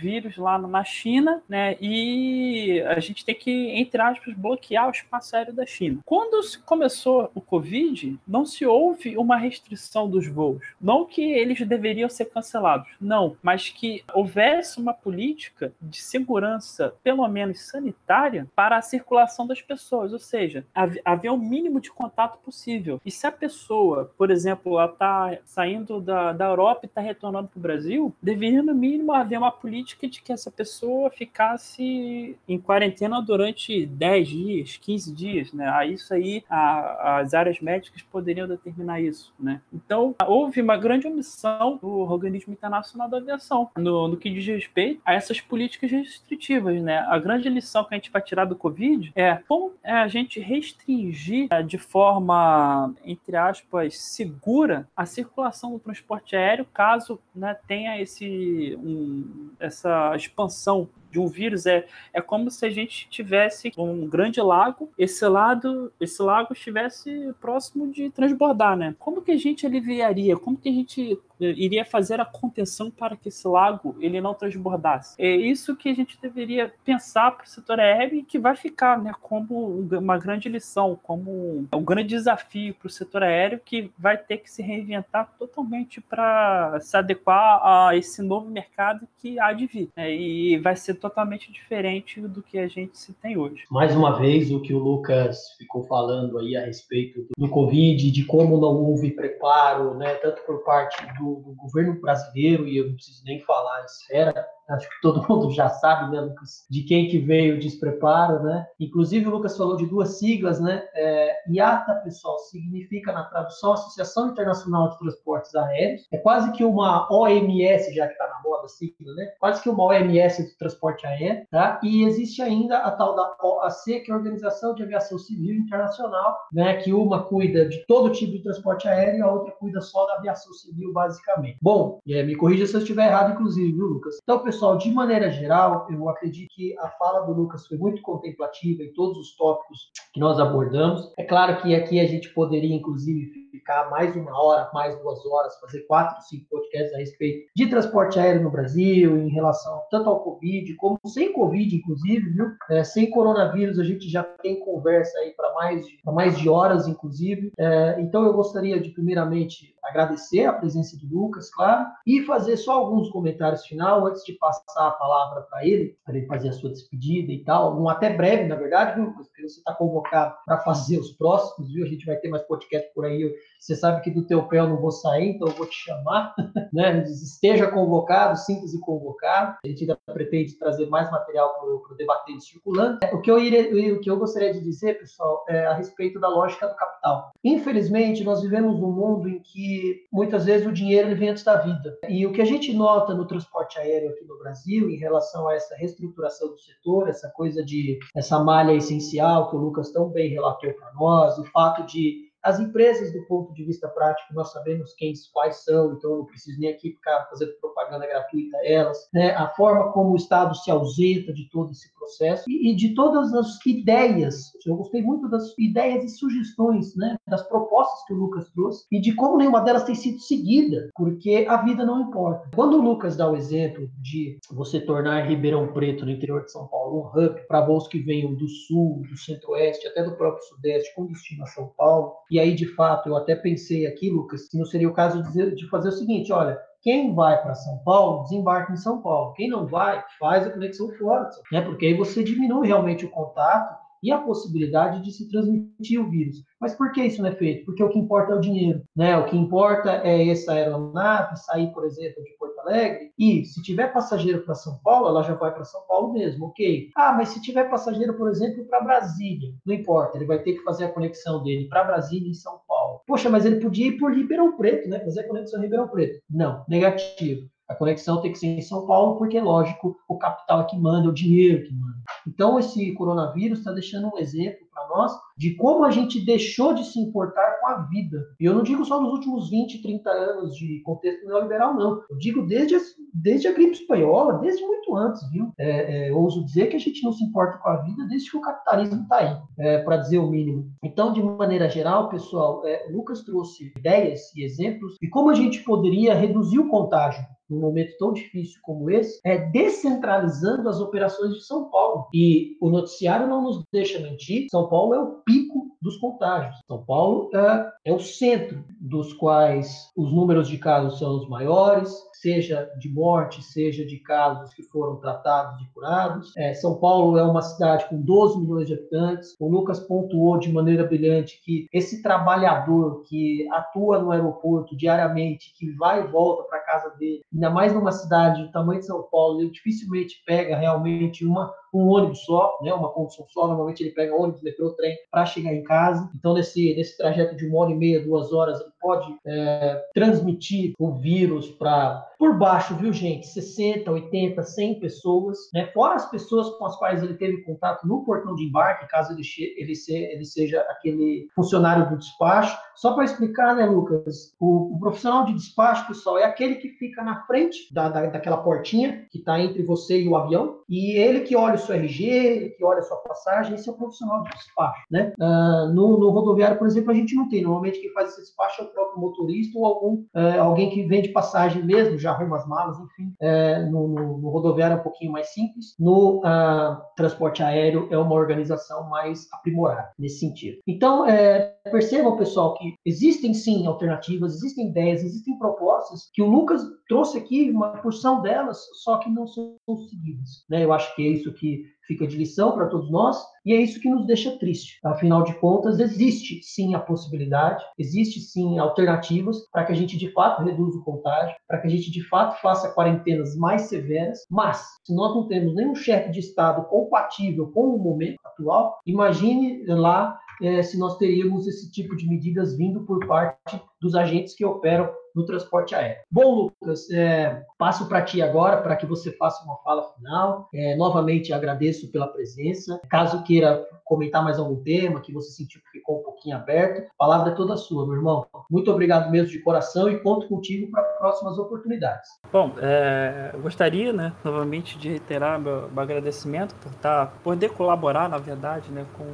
vírus 0.00 0.36
lá 0.36 0.56
na 0.58 0.82
China, 0.84 1.42
né? 1.48 1.76
E 1.80 2.80
a 2.86 2.98
gente 3.00 3.24
tem 3.24 3.34
que, 3.34 3.70
entre 3.70 4.00
aspas, 4.00 4.34
bloquear 4.34 4.88
o 4.88 4.92
espaço 4.92 5.36
aéreo 5.36 5.52
da 5.52 5.66
China. 5.66 6.00
Quando 6.04 6.40
começou 6.64 7.30
o 7.34 7.40
Covid, 7.40 8.18
não 8.26 8.46
se 8.46 8.64
houve 8.64 9.16
uma 9.18 9.36
restrição 9.36 10.08
dos 10.08 10.26
voos. 10.26 10.62
Não 10.80 11.04
que 11.04 11.22
eles 11.22 11.60
deveriam 11.66 12.08
ser 12.08 12.26
cancelados, 12.26 12.88
não, 13.00 13.36
mas 13.42 13.68
que 13.68 14.02
houvesse 14.14 14.78
uma 14.78 14.94
política 14.94 15.72
de 15.80 16.00
segurança, 16.00 16.94
pelo 17.02 17.26
menos 17.28 17.60
sanitária, 17.60 18.46
para 18.54 18.76
a 18.76 18.82
circulação 18.82 19.46
das 19.46 19.60
pessoas. 19.60 20.12
Ou 20.12 20.18
seja, 20.18 20.64
haver 21.04 21.30
o 21.30 21.36
mínimo 21.36 21.80
de 21.80 21.90
contato 21.90 22.38
possível. 22.38 23.00
E 23.04 23.10
se 23.10 23.26
a 23.26 23.32
pessoa, 23.32 24.12
por 24.16 24.30
exemplo, 24.30 24.78
ela 24.78 24.90
está 24.90 25.38
saindo 25.44 25.79
da, 25.84 26.32
da 26.32 26.46
Europa 26.46 26.80
e 26.82 26.86
está 26.86 27.00
retornando 27.00 27.48
para 27.48 27.58
o 27.58 27.62
Brasil, 27.62 28.14
deveria 28.22 28.62
no 28.62 28.74
mínimo 28.74 29.12
haver 29.12 29.38
uma 29.38 29.50
política 29.50 30.08
de 30.08 30.22
que 30.22 30.32
essa 30.32 30.50
pessoa 30.50 31.10
ficasse 31.10 32.36
em 32.48 32.58
quarentena 32.58 33.20
durante 33.20 33.86
10 33.86 34.28
dias, 34.28 34.76
15 34.76 35.12
dias, 35.12 35.52
né? 35.52 35.68
A 35.68 35.86
isso 35.86 36.12
aí 36.12 36.44
a, 36.48 37.18
as 37.18 37.34
áreas 37.34 37.60
médicas 37.60 38.02
poderiam 38.02 38.46
determinar 38.46 39.00
isso, 39.00 39.32
né? 39.38 39.60
Então 39.72 40.14
houve 40.26 40.60
uma 40.60 40.76
grande 40.76 41.06
omissão 41.06 41.78
do 41.80 41.88
Organismo 41.88 42.52
Internacional 42.52 43.08
da 43.08 43.18
Aviação 43.18 43.70
no, 43.76 44.08
no 44.08 44.16
que 44.16 44.30
diz 44.30 44.46
respeito 44.46 45.00
a 45.04 45.14
essas 45.14 45.40
políticas 45.40 45.90
restritivas, 45.90 46.80
né? 46.82 46.98
A 47.08 47.18
grande 47.18 47.48
lição 47.48 47.84
que 47.84 47.94
a 47.94 47.96
gente 47.96 48.10
vai 48.10 48.22
tirar 48.22 48.44
do 48.44 48.56
Covid 48.56 49.12
é 49.14 49.36
como 49.48 49.72
é 49.82 49.92
a 49.92 50.08
gente 50.08 50.40
restringir 50.40 51.48
é, 51.50 51.62
de 51.62 51.78
forma, 51.78 52.94
entre 53.04 53.36
aspas, 53.36 53.98
segura 53.98 54.88
a 54.96 55.06
circulação 55.06 55.69
do 55.70 55.78
transporte 55.78 56.36
aéreo 56.36 56.64
caso 56.64 57.20
né, 57.34 57.56
tenha 57.66 58.00
esse, 58.00 58.76
um, 58.78 59.50
essa 59.58 60.14
expansão 60.16 60.88
de 61.10 61.18
um 61.18 61.26
vírus 61.26 61.66
é, 61.66 61.86
é 62.12 62.20
como 62.20 62.50
se 62.50 62.64
a 62.64 62.70
gente 62.70 63.08
tivesse 63.08 63.72
um 63.76 64.06
grande 64.06 64.40
lago, 64.40 64.90
esse 64.96 65.26
lado, 65.26 65.92
esse 66.00 66.22
lago 66.22 66.52
estivesse 66.52 67.34
próximo 67.40 67.90
de 67.90 68.10
transbordar, 68.10 68.76
né? 68.76 68.94
Como 68.98 69.22
que 69.22 69.32
a 69.32 69.36
gente 69.36 69.66
aliviaria? 69.66 70.36
Como 70.36 70.56
que 70.56 70.68
a 70.68 70.72
gente 70.72 71.18
iria 71.40 71.84
fazer 71.84 72.20
a 72.20 72.24
contenção 72.24 72.90
para 72.90 73.16
que 73.16 73.28
esse 73.28 73.46
lago 73.48 73.96
ele 74.00 74.20
não 74.20 74.34
transbordasse. 74.34 75.14
É 75.18 75.34
isso 75.34 75.76
que 75.76 75.88
a 75.88 75.94
gente 75.94 76.20
deveria 76.20 76.72
pensar 76.84 77.30
para 77.32 77.44
o 77.44 77.48
setor 77.48 77.80
aéreo 77.80 78.24
que 78.24 78.38
vai 78.38 78.54
ficar 78.56 79.00
né, 79.02 79.12
como 79.20 79.80
uma 79.92 80.18
grande 80.18 80.48
lição, 80.48 80.98
como 81.02 81.66
um 81.72 81.84
grande 81.84 82.08
desafio 82.08 82.74
para 82.74 82.86
o 82.86 82.90
setor 82.90 83.22
aéreo 83.22 83.60
que 83.64 83.90
vai 83.98 84.16
ter 84.18 84.38
que 84.38 84.50
se 84.50 84.62
reinventar 84.62 85.32
totalmente 85.38 86.00
para 86.00 86.78
se 86.80 86.96
adequar 86.96 87.60
a 87.62 87.96
esse 87.96 88.22
novo 88.22 88.50
mercado 88.50 89.08
que 89.18 89.38
há 89.38 89.52
de 89.52 89.66
vir. 89.66 89.88
Né, 89.96 90.14
e 90.14 90.58
vai 90.58 90.76
ser 90.76 90.94
totalmente 91.00 91.50
diferente 91.50 92.20
do 92.20 92.42
que 92.42 92.58
a 92.58 92.68
gente 92.68 92.98
se 92.98 93.12
tem 93.14 93.36
hoje. 93.36 93.64
Mais 93.70 93.94
uma 93.96 94.18
vez, 94.18 94.52
o 94.52 94.60
que 94.60 94.74
o 94.74 94.78
Lucas 94.78 95.54
ficou 95.56 95.84
falando 95.84 96.38
aí 96.38 96.56
a 96.56 96.64
respeito 96.64 97.26
do 97.36 97.48
Covid, 97.48 98.10
de 98.10 98.24
como 98.24 98.60
não 98.60 98.76
houve 98.84 99.10
preparo, 99.10 99.94
né, 99.94 100.14
tanto 100.16 100.42
por 100.42 100.62
parte 100.62 100.96
do 101.18 101.30
do, 101.40 101.54
governo 101.54 102.00
brasileiro, 102.00 102.66
e 102.66 102.78
eu 102.78 102.86
não 102.88 102.94
preciso 102.94 103.22
nem 103.24 103.40
falar 103.40 103.82
a 103.82 103.84
esfera, 103.84 104.46
acho 104.70 104.88
que 104.88 105.00
todo 105.02 105.24
mundo 105.28 105.50
já 105.50 105.68
sabe, 105.68 106.12
né, 106.12 106.20
Lucas, 106.20 106.66
de 106.70 106.82
quem 106.82 107.08
que 107.08 107.18
veio 107.18 107.56
o 107.56 107.60
despreparo, 107.60 108.42
né? 108.42 108.66
Inclusive 108.78 109.26
o 109.26 109.30
Lucas 109.30 109.56
falou 109.56 109.76
de 109.76 109.86
duas 109.86 110.18
siglas, 110.18 110.60
né? 110.60 110.82
É, 110.94 111.50
IATA, 111.50 111.94
pessoal, 112.04 112.38
significa 112.38 113.12
na 113.12 113.24
tradução 113.24 113.72
Associação 113.72 114.28
Internacional 114.28 114.90
de 114.90 114.98
Transportes 114.98 115.54
Aéreos. 115.54 116.06
É 116.12 116.18
quase 116.18 116.52
que 116.52 116.64
uma 116.64 117.12
OMS, 117.12 117.94
já 117.94 118.06
que 118.06 118.12
está 118.12 118.28
na 118.28 118.40
moda 118.42 118.66
a 118.66 118.68
sigla, 118.68 119.14
né? 119.14 119.32
Quase 119.38 119.62
que 119.62 119.68
uma 119.68 119.84
OMS 119.84 120.42
do 120.42 120.58
transporte 120.58 121.06
aéreo, 121.06 121.46
tá? 121.50 121.80
E 121.82 122.04
existe 122.04 122.42
ainda 122.42 122.78
a 122.78 122.90
tal 122.90 123.14
da 123.14 123.36
OAC, 123.42 124.00
que 124.00 124.10
é 124.10 124.14
a 124.14 124.16
Organização 124.16 124.74
de 124.74 124.82
Aviação 124.82 125.18
Civil 125.18 125.56
Internacional, 125.56 126.36
né? 126.52 126.76
Que 126.76 126.92
uma 126.92 127.22
cuida 127.24 127.68
de 127.68 127.84
todo 127.86 128.12
tipo 128.12 128.32
de 128.32 128.42
transporte 128.42 128.88
aéreo 128.88 129.18
e 129.18 129.22
a 129.22 129.30
outra 129.30 129.52
cuida 129.52 129.80
só 129.80 130.06
da 130.06 130.14
aviação 130.16 130.52
civil, 130.52 130.92
basicamente. 130.92 131.58
Bom, 131.60 132.00
é, 132.08 132.22
me 132.22 132.36
corrija 132.36 132.66
se 132.66 132.74
eu 132.74 132.80
estiver 132.80 133.06
errado, 133.06 133.32
inclusive, 133.32 133.72
viu, 133.72 133.86
Lucas? 133.86 134.18
Então, 134.22 134.38
pessoal, 134.40 134.59
pessoal, 134.60 134.76
de 134.76 134.90
maneira 134.90 135.30
geral, 135.30 135.86
eu 135.90 136.06
acredito 136.10 136.50
que 136.54 136.78
a 136.80 136.88
fala 136.90 137.20
do 137.20 137.32
Lucas 137.32 137.66
foi 137.66 137.78
muito 137.78 138.02
contemplativa 138.02 138.82
em 138.82 138.92
todos 138.92 139.16
os 139.16 139.34
tópicos 139.34 139.90
que 140.12 140.20
nós 140.20 140.38
abordamos. 140.38 141.10
É 141.16 141.24
claro 141.24 141.62
que 141.62 141.74
aqui 141.74 141.98
a 141.98 142.06
gente 142.06 142.28
poderia, 142.34 142.74
inclusive, 142.76 143.32
ficar 143.50 143.90
mais 143.90 144.14
uma 144.16 144.40
hora, 144.40 144.70
mais 144.72 144.98
duas 145.00 145.24
horas, 145.26 145.58
fazer 145.60 145.80
quatro, 145.80 146.22
cinco 146.28 146.46
podcasts 146.50 146.94
a 146.94 146.98
respeito 146.98 147.50
de 147.54 147.68
transporte 147.68 148.18
aéreo 148.18 148.42
no 148.42 148.50
Brasil, 148.50 149.16
em 149.18 149.28
relação 149.28 149.82
tanto 149.90 150.08
ao 150.08 150.20
Covid, 150.20 150.74
como 150.76 150.98
sem 151.06 151.32
Covid, 151.32 151.76
inclusive, 151.76 152.30
viu? 152.30 152.46
É, 152.70 152.84
sem 152.84 153.10
coronavírus, 153.10 153.78
a 153.78 153.84
gente 153.84 154.08
já 154.08 154.22
tem 154.22 154.60
conversa 154.60 155.18
aí 155.18 155.32
para 155.32 155.52
mais, 155.54 155.86
de, 155.86 155.98
mais 156.04 156.38
de 156.38 156.48
horas, 156.48 156.86
inclusive. 156.86 157.52
É, 157.58 158.00
então, 158.00 158.24
eu 158.24 158.32
gostaria 158.32 158.80
de, 158.80 158.90
primeiramente, 158.90 159.74
agradecer 159.82 160.44
a 160.44 160.52
presença 160.52 160.96
do 160.96 161.06
Lucas, 161.08 161.50
claro, 161.50 161.86
e 162.06 162.22
fazer 162.22 162.56
só 162.56 162.72
alguns 162.72 163.08
comentários 163.10 163.64
final 163.66 164.06
antes 164.06 164.22
de 164.24 164.34
passar 164.34 164.88
a 164.88 164.92
palavra 164.92 165.42
para 165.42 165.66
ele, 165.66 165.96
para 166.04 166.16
ele 166.16 166.26
fazer 166.26 166.50
a 166.50 166.52
sua 166.52 166.70
despedida 166.70 167.32
e 167.32 167.44
tal. 167.44 167.80
Um 167.80 167.88
até 167.88 168.14
breve, 168.14 168.44
na 168.44 168.56
verdade, 168.56 169.00
Lucas? 169.00 169.26
Porque 169.28 169.42
você 169.42 169.58
está 169.58 169.74
convocado 169.74 170.34
para 170.44 170.58
fazer 170.58 170.98
os 170.98 171.12
próximos, 171.12 171.72
viu? 171.72 171.84
A 171.84 171.88
gente 171.88 172.06
vai 172.06 172.16
ter 172.16 172.28
mais 172.28 172.42
podcast 172.44 172.92
por 172.94 173.04
aí. 173.04 173.34
Você 173.60 173.76
sabe 173.76 174.00
que 174.00 174.10
do 174.10 174.26
teu 174.26 174.48
pé 174.48 174.58
eu 174.58 174.68
não 174.68 174.80
vou 174.80 174.90
sair, 174.90 175.30
então 175.30 175.48
eu 175.48 175.54
vou 175.54 175.66
te 175.66 175.76
chamar, 175.76 176.34
né? 176.72 177.04
Esteja 177.04 177.70
convocado, 177.70 178.38
sinta-se 178.38 178.80
convocado. 178.80 179.58
A 179.62 179.68
gente 179.68 179.82
ainda 179.82 179.98
pretende 180.12 180.58
trazer 180.58 180.86
mais 180.86 181.10
material 181.10 181.54
para 181.54 181.94
o 181.94 181.96
debate 181.96 182.40
circulando. 182.40 182.98
O 183.12 183.20
que, 183.20 183.30
eu 183.30 183.38
iria, 183.38 183.94
o 183.94 184.00
que 184.00 184.10
eu 184.10 184.16
gostaria 184.16 184.52
de 184.52 184.60
dizer, 184.60 184.98
pessoal, 184.98 185.44
é 185.48 185.66
a 185.66 185.74
respeito 185.74 186.18
da 186.18 186.28
lógica 186.28 186.68
do 186.68 186.74
capital. 186.74 187.32
Infelizmente, 187.44 188.24
nós 188.24 188.40
vivemos 188.40 188.80
num 188.80 188.92
mundo 188.92 189.28
em 189.28 189.40
que 189.40 190.06
muitas 190.12 190.46
vezes 190.46 190.66
o 190.66 190.72
dinheiro 190.72 191.14
vem 191.16 191.30
antes 191.30 191.44
da 191.44 191.56
vida. 191.56 191.98
E 192.08 192.26
o 192.26 192.32
que 192.32 192.40
a 192.40 192.46
gente 192.46 192.72
nota 192.72 193.14
no 193.14 193.26
transporte 193.26 193.78
aéreo 193.78 194.10
aqui 194.10 194.24
no 194.24 194.38
Brasil, 194.38 194.88
em 194.88 194.96
relação 194.96 195.48
a 195.48 195.54
essa 195.54 195.74
reestruturação 195.76 196.48
do 196.48 196.58
setor, 196.58 197.08
essa 197.08 197.28
coisa 197.30 197.64
de 197.64 197.98
essa 198.16 198.42
malha 198.42 198.72
essencial 198.72 199.50
que 199.50 199.56
o 199.56 199.60
Lucas 199.60 199.92
tão 199.92 200.08
bem 200.08 200.30
relatou 200.30 200.72
para 200.74 200.92
nós, 200.94 201.38
o 201.38 201.44
fato 201.44 201.84
de 201.84 202.29
as 202.42 202.58
empresas, 202.58 203.12
do 203.12 203.24
ponto 203.26 203.52
de 203.52 203.64
vista 203.64 203.88
prático, 203.88 204.34
nós 204.34 204.52
sabemos 204.52 204.94
quem, 204.94 205.12
quais 205.32 205.64
são, 205.64 205.94
então 205.94 206.18
não 206.18 206.24
preciso 206.24 206.58
nem 206.60 206.70
aqui 206.70 206.90
ficar 206.92 207.26
fazendo 207.30 207.52
propaganda 207.60 208.06
gratuita 208.06 208.56
a 208.58 208.66
elas. 208.66 209.08
Né? 209.12 209.30
A 209.32 209.48
forma 209.48 209.92
como 209.92 210.12
o 210.12 210.16
Estado 210.16 210.54
se 210.56 210.70
ausenta 210.70 211.32
de 211.32 211.48
todo 211.50 211.70
esse 211.70 211.92
processo 211.94 212.44
e, 212.48 212.70
e, 212.70 212.76
de 212.76 212.94
todas 212.94 213.32
as 213.34 213.64
ideias. 213.64 214.52
Eu 214.66 214.76
gostei 214.76 215.02
muito 215.02 215.28
das 215.28 215.56
ideias 215.58 216.04
e 216.04 216.08
sugestões, 216.08 216.96
né, 216.96 217.16
das 217.28 217.46
propostas 217.46 218.04
que 218.06 218.12
o 218.12 218.16
Lucas 218.16 218.48
trouxe 218.50 218.86
e 218.90 219.00
de 219.00 219.14
como 219.14 219.36
nenhuma 219.36 219.60
delas 219.60 219.84
tem 219.84 219.94
sido 219.94 220.18
seguida, 220.18 220.90
porque 220.96 221.46
a 221.48 221.58
vida 221.58 221.84
não 221.84 222.00
importa. 222.00 222.48
Quando 222.54 222.78
o 222.78 222.82
Lucas 222.82 223.16
dá 223.16 223.30
o 223.30 223.36
exemplo 223.36 223.88
de 224.00 224.38
você 224.50 224.80
tornar 224.80 225.28
Ribeirão 225.28 225.72
Preto, 225.72 226.04
no 226.04 226.10
interior 226.10 226.44
de 226.44 226.50
São 226.50 226.66
Paulo, 226.68 227.10
um 227.14 227.18
hub 227.18 227.40
para 227.46 227.64
voos 227.64 227.86
que 227.86 228.00
venham 228.00 228.34
do 228.34 228.48
sul, 228.48 229.02
do 229.08 229.16
centro-oeste, 229.16 229.86
até 229.86 230.02
do 230.02 230.16
próprio 230.16 230.42
sudeste, 230.44 230.94
com 230.94 231.06
destino 231.06 231.44
a 231.44 231.46
São 231.46 231.72
Paulo, 231.76 232.14
e 232.30 232.38
aí 232.38 232.54
de 232.54 232.66
fato 232.74 233.08
eu 233.08 233.16
até 233.16 233.34
pensei 233.34 233.86
aqui, 233.86 234.10
Lucas, 234.10 234.46
se 234.46 234.58
não 234.58 234.64
seria 234.64 234.88
o 234.88 234.94
caso 234.94 235.22
de, 235.32 235.68
fazer 235.68 235.88
o 235.88 235.92
seguinte: 235.92 236.32
olha, 236.32 236.58
quem 236.82 237.14
vai 237.14 237.40
para 237.42 237.54
São 237.54 237.78
Paulo, 237.78 238.22
desembarca 238.22 238.72
em 238.72 238.76
São 238.76 239.02
Paulo. 239.02 239.34
Quem 239.34 239.48
não 239.48 239.66
vai, 239.66 240.02
faz 240.18 240.46
a 240.46 240.50
conexão 240.50 240.88
fora, 240.98 241.28
né? 241.52 241.60
Porque 241.60 241.86
aí 241.86 241.94
você 241.94 242.22
diminui 242.22 242.68
realmente 242.68 243.04
o 243.04 243.10
contato 243.10 243.78
e 244.02 244.10
a 244.10 244.18
possibilidade 244.18 245.02
de 245.02 245.12
se 245.12 245.28
transmitir 245.28 246.00
o 246.00 246.08
vírus. 246.08 246.42
Mas 246.58 246.74
por 246.74 246.90
que 246.92 247.02
isso 247.02 247.20
não 247.20 247.28
é 247.28 247.34
feito? 247.34 247.66
Porque 247.66 247.82
o 247.82 247.88
que 247.90 247.98
importa 247.98 248.32
é 248.32 248.36
o 248.36 248.40
dinheiro, 248.40 248.82
né? 248.96 249.16
O 249.18 249.26
que 249.26 249.36
importa 249.36 250.00
é 250.04 250.28
essa 250.28 250.52
aeronave 250.52 251.36
sair, 251.36 251.70
por 251.72 251.84
exemplo, 251.84 252.22
de 252.22 252.36
Alegre 252.70 253.10
e 253.18 253.44
se 253.44 253.60
tiver 253.62 253.92
passageiro 253.92 254.42
para 254.42 254.54
São 254.54 254.78
Paulo, 254.84 255.08
ela 255.08 255.22
já 255.22 255.34
vai 255.34 255.52
para 255.52 255.64
São 255.64 255.82
Paulo 255.88 256.12
mesmo, 256.12 256.46
ok? 256.46 256.90
Ah, 256.96 257.12
mas 257.12 257.30
se 257.30 257.42
tiver 257.42 257.68
passageiro, 257.68 258.14
por 258.14 258.30
exemplo, 258.30 258.64
para 258.64 258.80
Brasília, 258.80 259.52
não 259.66 259.74
importa, 259.74 260.16
ele 260.16 260.26
vai 260.26 260.38
ter 260.38 260.54
que 260.54 260.62
fazer 260.62 260.84
a 260.84 260.92
conexão 260.92 261.42
dele 261.42 261.68
para 261.68 261.84
Brasília 261.84 262.30
e 262.30 262.34
São 262.34 262.60
Paulo. 262.66 263.00
Poxa, 263.06 263.28
mas 263.28 263.44
ele 263.44 263.60
podia 263.60 263.88
ir 263.88 263.98
por 263.98 264.14
Ribeirão 264.14 264.56
Preto, 264.56 264.88
né? 264.88 265.00
Fazer 265.00 265.20
a 265.20 265.28
conexão 265.28 265.60
Ribeirão 265.60 265.88
Preto. 265.88 266.20
Não, 266.30 266.64
negativo. 266.68 267.48
A 267.68 267.74
conexão 267.74 268.20
tem 268.20 268.32
que 268.32 268.38
ser 268.38 268.48
em 268.48 268.60
São 268.60 268.84
Paulo, 268.84 269.16
porque, 269.16 269.40
lógico, 269.40 269.96
o 270.08 270.18
capital 270.18 270.62
é 270.62 270.64
que 270.64 270.76
manda, 270.76 271.08
o 271.08 271.14
dinheiro 271.14 271.62
que 271.64 271.72
manda. 271.72 271.98
Então, 272.26 272.58
esse 272.58 272.92
coronavírus 272.94 273.60
está 273.60 273.70
deixando 273.70 274.12
um 274.12 274.18
exemplo 274.18 274.66
nós 274.90 275.12
de 275.36 275.54
como 275.54 275.84
a 275.84 275.90
gente 275.90 276.24
deixou 276.24 276.74
de 276.74 276.84
se 276.84 277.00
importar 277.00 277.60
com 277.60 277.68
a 277.68 277.76
vida. 277.84 278.18
E 278.38 278.44
eu 278.44 278.54
não 278.54 278.62
digo 278.62 278.84
só 278.84 279.00
nos 279.00 279.12
últimos 279.12 279.48
20, 279.48 279.80
30 279.80 280.10
anos 280.10 280.54
de 280.54 280.82
contexto 280.82 281.26
neoliberal, 281.26 281.74
não. 281.74 282.02
Eu 282.10 282.18
digo 282.18 282.46
desde, 282.46 282.76
desde 283.14 283.48
a 283.48 283.52
gripe 283.52 283.72
espanhola, 283.72 284.38
desde 284.38 284.62
muito 284.62 284.94
antes, 284.94 285.22
viu? 285.30 285.50
É, 285.58 286.08
é, 286.08 286.12
ouso 286.12 286.44
dizer 286.44 286.66
que 286.66 286.76
a 286.76 286.80
gente 286.80 287.02
não 287.02 287.12
se 287.12 287.24
importa 287.24 287.58
com 287.58 287.70
a 287.70 287.76
vida 287.76 288.06
desde 288.06 288.30
que 288.30 288.36
o 288.36 288.42
capitalismo 288.42 289.02
está 289.02 289.16
aí, 289.16 289.36
é, 289.58 289.78
para 289.78 289.96
dizer 289.96 290.18
o 290.18 290.28
mínimo. 290.28 290.70
Então, 290.84 291.12
de 291.12 291.22
maneira 291.22 291.70
geral, 291.70 292.10
pessoal, 292.10 292.62
é, 292.66 292.88
Lucas 292.90 293.22
trouxe 293.22 293.72
ideias 293.76 294.34
e 294.36 294.44
exemplos 294.44 294.96
de 295.00 295.08
como 295.08 295.30
a 295.30 295.34
gente 295.34 295.62
poderia 295.62 296.14
reduzir 296.14 296.58
o 296.58 296.68
contágio 296.68 297.24
num 297.50 297.60
momento 297.60 297.96
tão 297.98 298.12
difícil 298.12 298.60
como 298.62 298.88
esse, 298.90 299.20
é 299.24 299.36
descentralizando 299.36 300.68
as 300.68 300.80
operações 300.80 301.34
de 301.34 301.44
São 301.44 301.68
Paulo. 301.68 302.06
E 302.14 302.56
o 302.60 302.70
noticiário 302.70 303.26
não 303.26 303.42
nos 303.42 303.64
deixa 303.72 303.98
mentir, 303.98 304.46
São 304.50 304.68
Paulo 304.68 304.94
é 304.94 305.00
o 305.00 305.16
pico 305.24 305.59
dos 305.80 305.96
contágios. 305.96 306.56
São 306.66 306.84
Paulo 306.84 307.30
é, 307.34 307.72
é 307.86 307.92
o 307.92 307.98
centro 307.98 308.64
dos 308.80 309.12
quais 309.14 309.90
os 309.96 310.12
números 310.12 310.48
de 310.48 310.58
casos 310.58 310.98
são 310.98 311.16
os 311.16 311.28
maiores, 311.28 311.90
seja 312.20 312.70
de 312.78 312.88
morte, 312.88 313.42
seja 313.42 313.84
de 313.84 313.98
casos 313.98 314.52
que 314.52 314.62
foram 314.62 314.96
tratados 314.96 315.60
e 315.62 315.72
curados. 315.72 316.36
É, 316.36 316.52
São 316.52 316.78
Paulo 316.78 317.16
é 317.16 317.22
uma 317.22 317.40
cidade 317.40 317.88
com 317.88 318.00
12 318.00 318.40
milhões 318.40 318.66
de 318.66 318.74
habitantes. 318.74 319.34
O 319.40 319.48
Lucas 319.48 319.80
pontuou 319.80 320.38
de 320.38 320.52
maneira 320.52 320.84
brilhante 320.84 321.40
que 321.42 321.66
esse 321.72 322.02
trabalhador 322.02 323.02
que 323.06 323.48
atua 323.50 323.98
no 324.00 324.10
aeroporto 324.10 324.76
diariamente, 324.76 325.54
que 325.58 325.70
vai 325.72 326.04
e 326.04 326.06
volta 326.08 326.42
para 326.44 326.60
casa 326.60 326.90
dele, 326.96 327.22
ainda 327.32 327.50
mais 327.50 327.72
numa 327.72 327.92
cidade 327.92 328.42
do 328.42 328.52
tamanho 328.52 328.80
de 328.80 328.86
São 328.86 329.02
Paulo, 329.10 329.40
ele 329.40 329.50
dificilmente 329.50 330.22
pega 330.26 330.56
realmente 330.56 331.24
uma 331.24 331.52
um 331.72 331.88
ônibus 331.88 332.24
só, 332.24 332.58
né, 332.62 332.72
uma 332.72 332.90
condução 332.90 333.26
só. 333.28 333.46
Normalmente 333.46 333.82
ele 333.82 333.90
pega 333.90 334.14
ônibus, 334.14 334.42
metrô, 334.42 334.70
trem 334.70 334.96
para 335.10 335.26
chegar 335.26 335.52
em 335.52 335.62
casa. 335.62 336.10
Então, 336.14 336.34
nesse, 336.34 336.74
nesse 336.74 336.96
trajeto 336.96 337.36
de 337.36 337.46
uma 337.46 337.60
hora 337.60 337.72
e 337.72 337.76
meia, 337.76 338.04
duas 338.04 338.32
horas, 338.32 338.60
ele 338.60 338.70
pode 338.80 339.14
é, 339.26 339.84
transmitir 339.94 340.74
o 340.78 340.92
vírus 340.92 341.50
para 341.50 342.06
por 342.20 342.36
baixo, 342.36 342.74
viu, 342.74 342.92
gente? 342.92 343.26
60, 343.26 343.90
80, 343.90 344.42
100 344.42 344.78
pessoas, 344.78 345.38
né? 345.54 345.70
Fora 345.72 345.94
as 345.94 346.10
pessoas 346.10 346.50
com 346.50 346.66
as 346.66 346.76
quais 346.76 347.02
ele 347.02 347.14
teve 347.14 347.38
contato 347.44 347.88
no 347.88 348.04
portão 348.04 348.34
de 348.34 348.44
embarque, 348.44 348.86
caso 348.88 349.14
ele, 349.14 349.22
ele, 349.56 349.74
se, 349.74 349.94
ele 349.94 350.26
seja 350.26 350.60
aquele 350.68 351.28
funcionário 351.34 351.88
do 351.88 351.96
despacho. 351.96 352.58
Só 352.76 352.92
para 352.92 353.04
explicar, 353.04 353.56
né, 353.56 353.64
Lucas? 353.64 354.34
O, 354.38 354.74
o, 354.74 354.78
profissional 354.78 355.24
de 355.24 355.32
despacho, 355.32 355.86
pessoal, 355.86 356.18
é 356.18 356.24
aquele 356.24 356.56
que 356.56 356.68
fica 356.70 357.02
na 357.02 357.24
frente 357.24 357.72
da, 357.72 357.88
da 357.88 358.04
daquela 358.06 358.38
portinha 358.38 359.06
que 359.10 359.18
está 359.18 359.40
entre 359.40 359.62
você 359.62 360.02
e 360.02 360.08
o 360.08 360.16
avião, 360.16 360.58
e 360.68 360.98
ele 360.98 361.20
que 361.20 361.34
olha 361.34 361.56
seu 361.60 361.74
RG, 361.74 362.54
que 362.56 362.64
olha 362.64 362.78
a 362.78 362.82
sua 362.82 362.96
passagem, 362.98 363.54
esse 363.54 363.68
é 363.68 363.72
o 363.72 363.76
profissional 363.76 364.22
de 364.22 364.30
despacho, 364.30 364.82
né? 364.90 365.12
Uh, 365.18 365.72
no, 365.72 365.98
no, 365.98 366.10
rodoviário, 366.10 366.58
por 366.58 366.66
exemplo, 366.66 366.90
a 366.90 366.94
gente 366.94 367.14
não 367.14 367.28
tem. 367.28 367.42
Normalmente 367.42 367.80
quem 367.80 367.92
faz 367.92 368.10
esse 368.10 368.22
despacho 368.22 368.62
é 368.62 368.64
o 368.64 368.68
próprio 368.68 369.00
motorista 369.00 369.58
ou 369.58 369.66
algum, 369.66 369.94
uh, 370.14 370.40
alguém 370.40 370.70
que 370.70 370.82
vende 370.84 371.10
passagem 371.10 371.64
mesmo, 371.64 371.98
já 371.98 372.12
arruma 372.12 372.36
as 372.36 372.46
malas, 372.46 372.78
enfim. 372.78 373.14
Uh, 373.20 373.70
no, 373.70 373.88
no, 373.88 374.18
no, 374.18 374.30
rodoviário 374.30 374.76
é 374.76 374.80
um 374.80 374.82
pouquinho 374.82 375.12
mais 375.12 375.32
simples. 375.32 375.74
No 375.78 376.20
ah, 376.24 376.80
transporte 376.96 377.42
aéreo 377.42 377.88
é 377.90 377.98
uma 377.98 378.14
organização 378.14 378.88
mais 378.88 379.26
aprimorada 379.32 379.90
nesse 379.98 380.20
sentido. 380.20 380.58
Então, 380.66 381.06
é, 381.06 381.54
percebam, 381.70 382.16
pessoal, 382.16 382.54
que 382.54 382.74
existem 382.84 383.34
sim 383.34 383.66
alternativas, 383.66 384.34
existem 384.34 384.68
ideias, 384.68 385.02
existem 385.02 385.38
propostas 385.38 386.10
que 386.12 386.22
o 386.22 386.26
Lucas 386.26 386.62
trouxe 386.88 387.18
aqui, 387.18 387.50
uma 387.50 387.78
porção 387.78 388.20
delas, 388.22 388.58
só 388.82 388.98
que 388.98 389.08
não 389.10 389.26
são 389.26 389.56
seguidas. 389.88 390.44
Né? 390.48 390.64
Eu 390.64 390.72
acho 390.72 390.94
que 390.94 391.02
é 391.02 391.10
isso 391.10 391.32
que 391.34 391.49
fica 391.86 392.06
de 392.06 392.16
lição 392.16 392.52
para 392.52 392.66
todos 392.66 392.90
nós, 392.90 393.16
e 393.44 393.52
é 393.52 393.60
isso 393.60 393.80
que 393.80 393.90
nos 393.90 394.06
deixa 394.06 394.38
triste. 394.38 394.78
Afinal 394.84 395.24
de 395.24 395.34
contas, 395.34 395.80
existe 395.80 396.40
sim 396.42 396.74
a 396.74 396.78
possibilidade, 396.78 397.64
existe 397.76 398.20
sim 398.20 398.58
alternativas 398.58 399.38
para 399.50 399.64
que 399.64 399.72
a 399.72 399.74
gente 399.74 399.96
de 399.96 400.12
fato 400.12 400.44
reduza 400.44 400.78
o 400.78 400.84
contágio, 400.84 401.34
para 401.48 401.58
que 401.58 401.66
a 401.66 401.70
gente 401.70 401.90
de 401.90 402.02
fato 402.08 402.40
faça 402.40 402.72
quarentenas 402.72 403.36
mais 403.36 403.62
severas, 403.62 404.20
mas 404.30 404.58
se 404.84 404.94
nós 404.94 405.14
não 405.14 405.26
temos 405.26 405.54
nenhum 405.54 405.74
chefe 405.74 406.12
de 406.12 406.20
Estado 406.20 406.68
compatível 406.68 407.50
com 407.50 407.74
o 407.74 407.78
momento 407.78 408.18
atual, 408.24 408.78
imagine 408.86 409.64
lá 409.66 410.16
é, 410.40 410.62
se 410.62 410.78
nós 410.78 410.96
teríamos 410.96 411.46
esse 411.46 411.70
tipo 411.70 411.96
de 411.96 412.08
medidas 412.08 412.56
vindo 412.56 412.80
por 412.80 413.06
parte 413.06 413.60
dos 413.80 413.94
agentes 413.94 414.34
que 414.34 414.44
operam 414.44 414.90
no 415.14 415.24
transporte 415.24 415.74
aéreo. 415.74 416.02
Bom, 416.10 416.52
Lucas, 416.60 416.88
é, 416.90 417.42
passo 417.58 417.88
para 417.88 418.02
ti 418.02 418.22
agora 418.22 418.58
para 418.58 418.76
que 418.76 418.86
você 418.86 419.10
faça 419.12 419.44
uma 419.44 419.56
fala 419.58 419.92
final. 419.94 420.48
É, 420.54 420.76
novamente 420.76 421.32
agradeço 421.32 421.90
pela 421.90 422.06
presença. 422.06 422.80
Caso 422.88 423.22
queira 423.24 423.66
comentar 423.84 424.22
mais 424.22 424.38
algum 424.38 424.62
tema 424.62 425.00
que 425.00 425.12
você 425.12 425.32
sentiu 425.32 425.60
que 425.62 425.78
ficou 425.78 425.98
um 425.98 426.02
pouquinho 426.04 426.36
aberto, 426.36 426.86
a 426.86 426.94
palavra 426.96 427.32
é 427.32 427.34
toda 427.34 427.56
sua, 427.56 427.84
meu 427.84 427.96
irmão. 427.96 428.24
Muito 428.48 428.70
obrigado 428.70 429.10
mesmo 429.10 429.30
de 429.30 429.40
coração 429.40 429.90
e 429.90 429.98
conto 429.98 430.28
contigo 430.28 430.70
para 430.70 430.82
próximas 430.82 431.36
oportunidades. 431.38 432.08
Bom, 432.32 432.52
é, 432.58 433.32
gostaria, 433.42 433.92
né, 433.92 434.12
novamente 434.24 434.78
de 434.78 434.90
reiterar 434.90 435.40
meu, 435.40 435.68
meu 435.68 435.82
agradecimento 435.82 436.54
por 436.56 436.70
estar, 436.70 437.06
tá, 437.06 437.12
poder 437.24 437.50
colaborar, 437.50 438.08
na 438.08 438.18
verdade, 438.18 438.70
né, 438.70 438.86
com 438.96 439.04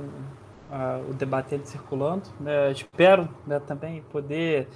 uh, 0.71 1.11
o 1.11 1.15
debate 1.15 1.61
circulando. 1.65 2.25
Né? 2.41 2.73
Espero 2.73 3.29
né, 3.47 3.61
também 3.61 4.03
poder 4.11 4.69